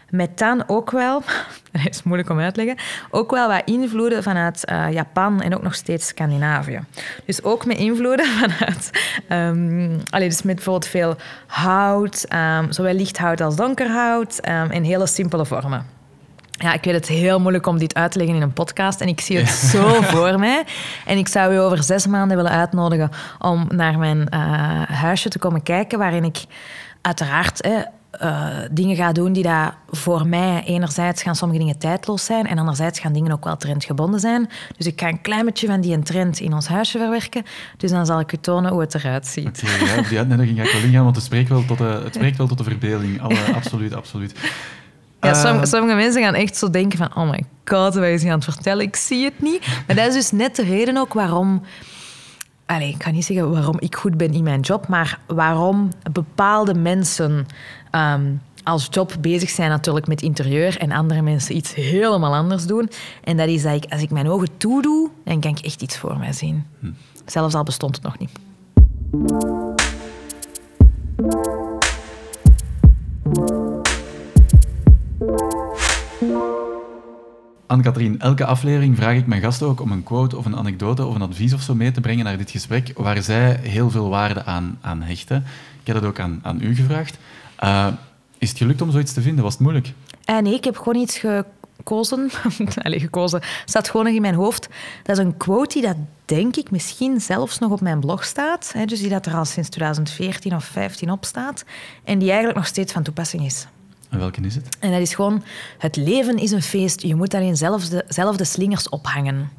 [0.10, 1.24] met dan ook wel,
[1.72, 5.56] dat is moeilijk om uit te leggen, ook wel wat invloeden vanuit uh, Japan en
[5.56, 6.80] ook nog steeds Scandinavië.
[7.26, 8.92] Dus ook met invloeden vanuit,
[9.30, 11.16] um, allee, dus met bijvoorbeeld veel
[11.48, 15.86] hout, um, zowel licht hout als donker hout, um, in hele simpele vormen.
[16.60, 19.08] Ja, ik weet het heel moeilijk om dit uit te leggen in een podcast en
[19.08, 20.64] ik zie het zo voor mij.
[21.06, 25.40] En ik zou u over zes maanden willen uitnodigen om naar mijn uh, huisje te
[25.40, 26.38] komen kijken, waarin ik
[27.02, 27.62] uiteraard
[28.22, 32.58] uh, dingen ga doen die daar voor mij enerzijds gaan sommige dingen tijdloos zijn en
[32.58, 34.50] anderzijds gaan dingen ook wel trendgebonden zijn.
[34.78, 37.44] Dus ik ga een klein beetje van die trend in ons huisje verwerken.
[37.78, 39.64] Dus dan zal ik u tonen hoe het eruit ziet.
[39.64, 42.14] Okay, ja, die uitnodiging ga ik wel ingaan, want het spreekt wel tot de, het
[42.14, 43.22] spreekt wel tot de verbeelding.
[43.22, 44.34] Alle, absoluut, absoluut.
[45.22, 47.16] Ja, sommige, ehm, sommige mensen gaan echt zo denken van...
[47.16, 48.86] Oh my god, wij is aan het vertellen?
[48.86, 49.68] Ik zie het niet.
[49.88, 51.62] Maar dat is dus net de reden ook waarom
[52.68, 56.74] Allee, ik kan niet zeggen waarom ik goed ben in mijn job, maar waarom bepaalde
[56.74, 57.46] mensen
[57.92, 58.32] ehm,
[58.64, 62.90] als job bezig zijn natuurlijk met interieur en andere mensen iets helemaal anders doen.
[63.24, 65.98] En dat is dat ik, als ik mijn ogen toedoe, dan kan ik echt iets
[65.98, 66.66] voor mij zien.
[66.80, 66.92] Hm.
[67.26, 68.32] Zelfs al bestond het nog niet.
[77.68, 81.16] Anne-Katrien, elke aflevering vraag ik mijn gasten ook om een quote of een anekdote of
[81.16, 84.44] een advies of zo mee te brengen naar dit gesprek, waar zij heel veel waarde
[84.44, 85.44] aan, aan hechten.
[85.82, 87.18] Ik heb dat ook aan, aan u gevraagd.
[87.64, 87.88] Uh,
[88.38, 89.44] is het gelukt om zoiets te vinden?
[89.44, 89.94] Was het moeilijk?
[90.26, 92.30] Eh, nee, ik heb gewoon iets gekozen.
[92.84, 93.42] Gekozen.
[93.66, 94.70] staat gewoon nog in mijn hoofd.
[95.04, 98.72] Dat is een quote die dat, denk ik, misschien zelfs nog op mijn blog staat.
[98.74, 101.64] Hè, dus die dat er al sinds 2014 of 2015 op staat.
[102.04, 103.68] En die eigenlijk nog steeds van toepassing is.
[104.10, 104.78] En welke is het?
[104.80, 105.44] En dat is gewoon,
[105.78, 107.02] het leven is een feest.
[107.02, 107.88] Je moet alleen zelf
[108.38, 109.50] de, slingers ophangen.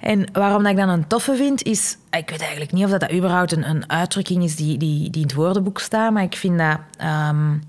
[0.00, 1.96] En waarom dat ik dat een toffe vind, is...
[2.10, 5.22] Ik weet eigenlijk niet of dat, dat überhaupt een, een uitdrukking is die, die, die
[5.22, 6.78] in het woordenboek staat, maar ik vind dat...
[7.30, 7.62] Um,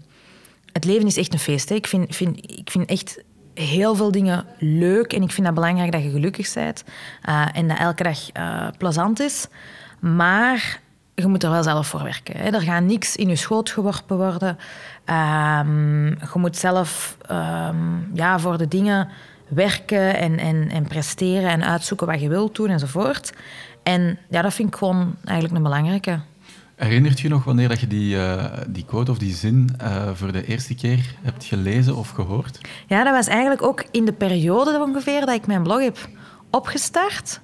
[0.76, 1.70] het leven is echt een feest.
[1.70, 1.76] Hè.
[1.76, 5.91] Ik, vind, vind, ik vind echt heel veel dingen leuk en ik vind dat belangrijk
[5.91, 6.84] dat je gelukkig bent
[7.30, 9.47] uh, en dat elke dag uh, plezant is.
[9.99, 10.82] Maar
[11.16, 12.38] je moet er wel zelf voor werken.
[12.38, 12.49] Hè.
[12.49, 14.57] Er gaat niks in je schoot geworpen worden.
[15.05, 19.09] Um, je moet zelf um, ja, voor de dingen
[19.47, 23.34] werken en, en, en presteren en uitzoeken wat je wilt doen enzovoort.
[23.84, 26.20] En ja, dat vind ik gewoon eigenlijk een belangrijke.
[26.76, 30.32] Herinnert je nog wanneer dat je die, uh, die quote of die zin uh, voor
[30.32, 32.59] de eerste keer hebt gelezen of gehoord?
[32.88, 35.97] Ja, dat was eigenlijk ook in de periode ongeveer dat ik mijn blog heb
[36.49, 37.41] opgestart.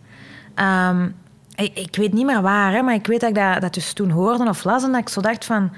[0.56, 1.16] Um,
[1.56, 4.10] ik, weet niet meer waar, hè, maar ik weet dat ik dat, dat dus toen
[4.10, 5.72] hoorde of las en dat ik zo dacht van...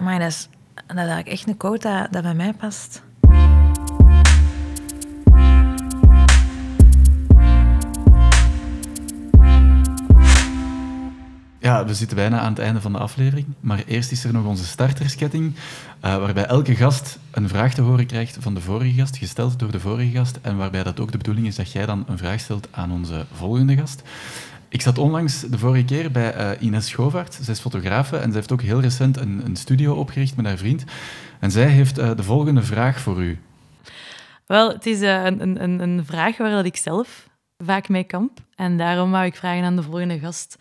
[0.00, 0.48] Maar dat is,
[0.86, 3.02] dat is echt een quote dat, bij mij past.
[11.58, 13.46] Ja, we zitten bijna aan het einde van de aflevering.
[13.60, 18.06] Maar eerst is er nog onze startersketting, uh, waarbij elke gast een vraag te horen
[18.06, 21.18] krijgt van de vorige gast, gesteld door de vorige gast, en waarbij dat ook de
[21.18, 24.02] bedoeling is dat jij dan een vraag stelt aan onze volgende gast.
[24.74, 27.34] Ik zat onlangs de vorige keer bij uh, Ines Schovaert.
[27.34, 30.56] Zij is fotografe en ze heeft ook heel recent een, een studio opgericht met haar
[30.56, 30.84] vriend.
[31.40, 33.38] En zij heeft uh, de volgende vraag voor u.
[34.46, 38.38] Wel, het is uh, een, een, een vraag waar dat ik zelf vaak mee kamp.
[38.54, 40.56] En daarom wou ik vragen aan de volgende gast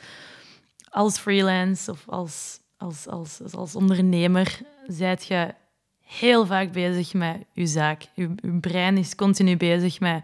[0.90, 5.54] als freelance of als, als, als, als ondernemer zijt je
[6.02, 8.02] heel vaak bezig met je zaak.
[8.14, 10.24] Je, je, brein is continu bezig met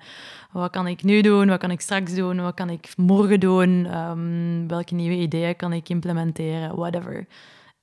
[0.52, 3.98] wat kan ik nu doen, wat kan ik straks doen, wat kan ik morgen doen,
[3.98, 7.28] um, welke nieuwe ideeën kan ik implementeren, whatever.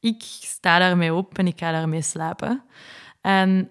[0.01, 2.63] Ik sta daarmee op en ik ga daarmee slapen.
[3.21, 3.71] En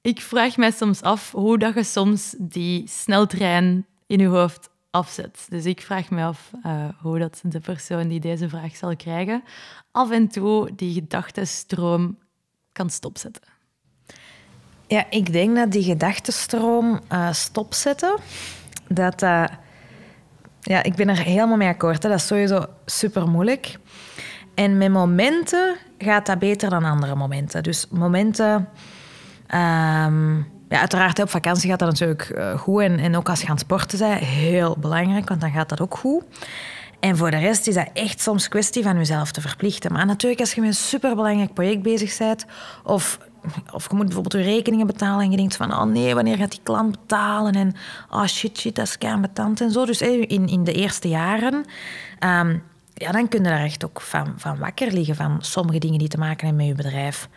[0.00, 5.46] ik vraag mij soms af hoe dat je soms die sneltrein in je hoofd afzet.
[5.48, 9.42] Dus ik vraag me af uh, hoe dat de persoon die deze vraag zal krijgen
[9.92, 12.18] af en toe die gedachtenstroom
[12.72, 13.51] kan stopzetten.
[14.92, 18.18] Ja, ik denk dat die gedachtenstroom uh, stopzetten,
[18.88, 19.44] dat uh,
[20.60, 22.02] ja, ik ben er helemaal mee akkoord.
[22.02, 22.08] Hè.
[22.08, 23.78] Dat is sowieso super moeilijk.
[24.54, 27.62] En met momenten gaat dat beter dan andere momenten.
[27.62, 28.68] Dus momenten
[29.54, 30.36] um,
[30.68, 32.82] ja, uiteraard, op vakantie gaat dat natuurlijk eh, goed.
[32.82, 35.80] En, en ook als je aan het sporten bent, heel belangrijk, want dan gaat dat
[35.80, 36.24] ook goed.
[37.00, 39.92] En voor de rest is dat echt soms kwestie van jezelf te verplichten.
[39.92, 42.44] Maar natuurlijk, als je met een superbelangrijk project bezig bent,
[42.84, 43.18] of,
[43.72, 46.50] of je moet bijvoorbeeld je rekeningen betalen en je denkt van, oh nee, wanneer gaat
[46.50, 47.54] die klant betalen?
[47.54, 47.74] En
[48.10, 49.86] oh shit, shit, dat is betant en zo.
[49.86, 52.62] Dus in, in de eerste jaren, um,
[52.94, 56.08] ja, dan kun je daar echt ook van, van wakker liggen, van sommige dingen die
[56.08, 57.28] te maken hebben met je bedrijf.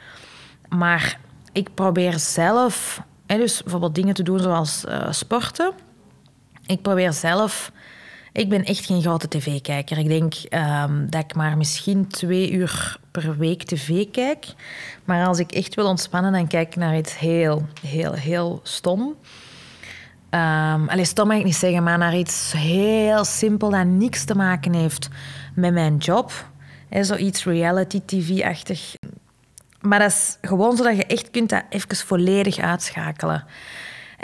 [0.69, 1.19] Maar
[1.51, 5.71] ik probeer zelf en dus bijvoorbeeld dingen te doen zoals uh, sporten.
[6.65, 7.71] Ik probeer zelf...
[8.35, 9.97] Ik ben echt geen grote tv-kijker.
[9.97, 14.45] Ik denk um, dat ik maar misschien twee uur per week tv kijk.
[15.05, 19.01] Maar als ik echt wil ontspannen, dan kijk ik naar iets heel, heel, heel stom.
[19.01, 24.35] Um, allee, stom mag ik niet zeggen, maar naar iets heel simpel dat niks te
[24.35, 25.09] maken heeft
[25.53, 26.31] met mijn job.
[26.89, 28.95] Zoiets reality-tv-achtig.
[29.81, 33.45] Maar dat is gewoon zodat je echt kunt dat even volledig uitschakelen.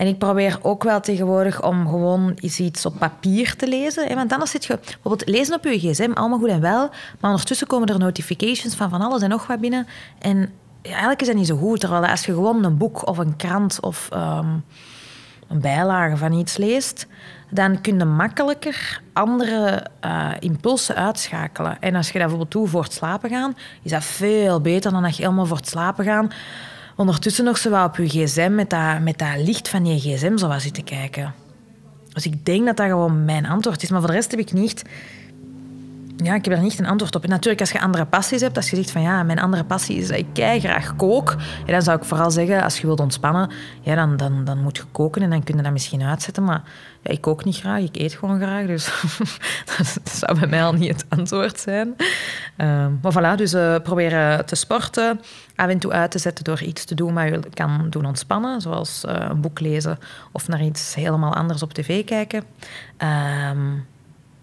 [0.02, 4.16] En ik probeer ook wel tegenwoordig om gewoon iets op papier te lezen.
[4.16, 6.90] Want anders zit je bijvoorbeeld lezen op je gsm, allemaal goed en wel.
[7.20, 9.88] Maar ondertussen komen er notifications van van alles en nog wat binnen.
[10.20, 10.38] En
[10.82, 11.80] ja, eigenlijk is dat niet zo goed.
[11.80, 14.64] Terwijl als je gewoon een boek of een krant of um,
[15.48, 17.08] een bijlage van iets leest,
[17.50, 21.78] dan kun je makkelijker andere uh, impulsen uitschakelen.
[21.80, 25.04] En als je dat bijvoorbeeld doet voor het slapen gaan, is dat veel beter dan
[25.04, 26.32] dat je helemaal voor het slapen gaan
[26.96, 30.38] ondertussen nog zo wel op je gsm met dat, met dat licht van je gsm
[30.38, 31.34] zo zitten kijken.
[32.14, 33.90] Dus ik denk dat dat gewoon mijn antwoord is.
[33.90, 34.84] Maar voor de rest heb ik niet
[36.24, 37.28] ja, ik heb daar niet een antwoord op.
[37.28, 40.08] Natuurlijk, als je andere passies hebt, als je zegt van ja, mijn andere passie is
[40.08, 41.36] dat ik graag kook,
[41.66, 43.52] dan zou ik vooral zeggen, als je wilt ontspannen,
[43.82, 46.44] ja, dan, dan, dan moet je koken en dan kun je dat misschien uitzetten.
[46.44, 46.64] Maar
[47.02, 48.86] ja, ik kook niet graag, ik eet gewoon graag, dus
[49.78, 51.96] dat zou bij mij al niet het antwoord zijn.
[51.98, 55.22] Uh, maar voilà, dus uh, proberen te sporten,
[55.56, 58.62] af en toe uit te zetten door iets te doen wat je kan doen ontspannen,
[58.62, 60.00] zoals uh, een boek lezen
[60.32, 62.44] of naar iets helemaal anders op tv kijken.
[63.52, 63.86] Um,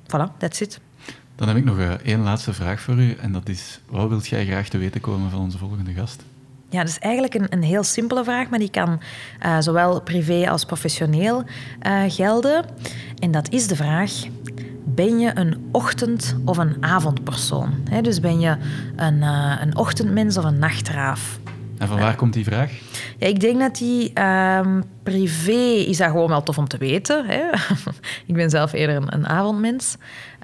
[0.06, 0.80] voilà, that's it.
[1.36, 3.16] Dan heb ik nog uh, één laatste vraag voor u.
[3.20, 6.22] En dat is, wat wilt jij graag te weten komen van onze volgende gast?
[6.70, 9.00] Ja, dat is eigenlijk een, een heel simpele vraag, maar die kan
[9.46, 11.44] uh, zowel privé als professioneel
[11.86, 12.64] uh, gelden.
[13.18, 14.12] En dat is de vraag:
[14.94, 17.74] ben je een ochtend- of een avondpersoon?
[17.90, 18.56] He, dus ben je
[18.96, 21.38] een, uh, een ochtendmens of een nachtraaf?
[21.78, 22.72] En van waar komt die vraag?
[23.18, 27.26] Ja, ik denk dat die um, privé is dat gewoon wel tof om te weten.
[27.26, 27.42] Hè?
[28.26, 29.96] ik ben zelf eerder een, een avondmens.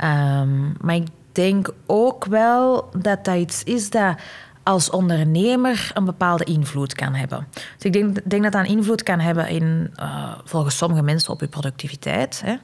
[0.04, 4.16] Um, maar ik denk ook wel dat dat iets is dat
[4.62, 7.46] als ondernemer een bepaalde invloed kan hebben.
[7.52, 11.32] Dus ik denk, denk dat dat een invloed kan hebben in, uh, volgens sommige mensen
[11.32, 12.42] op je productiviteit.
[12.44, 12.54] Hè.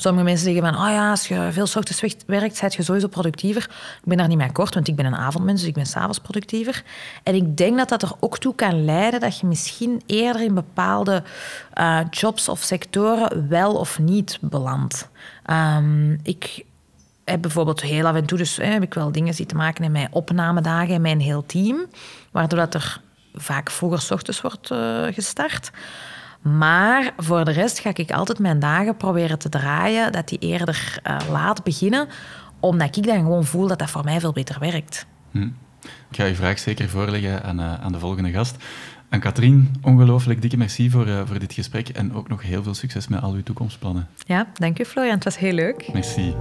[0.00, 3.62] Sommige mensen zeggen van, oh ja, als je veel ochtends werkt, ben je sowieso productiever.
[3.62, 6.18] Ik ben daar niet mee akkoord, want ik ben een avondmens, dus ik ben s'avonds
[6.18, 6.82] productiever.
[7.22, 10.54] En ik denk dat dat er ook toe kan leiden dat je misschien eerder in
[10.54, 11.22] bepaalde
[11.74, 15.08] uh, jobs of sectoren wel of niet belandt.
[15.46, 16.64] Um, ik
[17.24, 19.84] heb bijvoorbeeld heel af en toe dus, hè, heb ik wel dingen die te maken
[19.84, 21.86] in mijn opnamedagen en mijn heel team,
[22.30, 23.00] waardoor dat er
[23.34, 25.70] vaak vroeger ochtends wordt uh, gestart.
[26.56, 30.98] Maar voor de rest ga ik altijd mijn dagen proberen te draaien dat die eerder
[31.06, 32.08] uh, laat beginnen,
[32.60, 35.06] omdat ik dan gewoon voel dat dat voor mij veel beter werkt.
[35.30, 35.48] Hm.
[35.82, 38.56] Ik ga je vraag zeker voorleggen aan, uh, aan de volgende gast.
[39.08, 42.74] En Katrien, ongelooflijk dikke merci voor, uh, voor dit gesprek en ook nog heel veel
[42.74, 44.08] succes met al uw toekomstplannen.
[44.26, 45.92] Ja, dank u Florian, het was heel leuk.
[45.92, 46.34] Merci.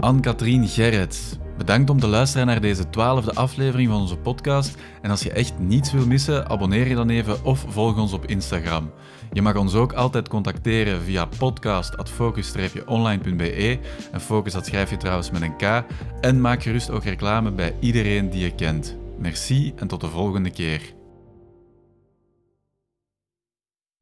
[0.00, 4.76] Anne-Katrien Gerrits, bedankt om te luisteren naar deze twaalfde aflevering van onze podcast.
[5.02, 8.26] En als je echt niets wil missen, abonneer je dan even of volg ons op
[8.26, 8.90] Instagram.
[9.32, 13.78] Je mag ons ook altijd contacteren via podcast.focus-online.be.
[14.12, 15.84] En focus dat schrijf je trouwens met een K.
[16.20, 18.96] En maak gerust ook reclame bij iedereen die je kent.
[19.18, 21.01] Merci en tot de volgende keer.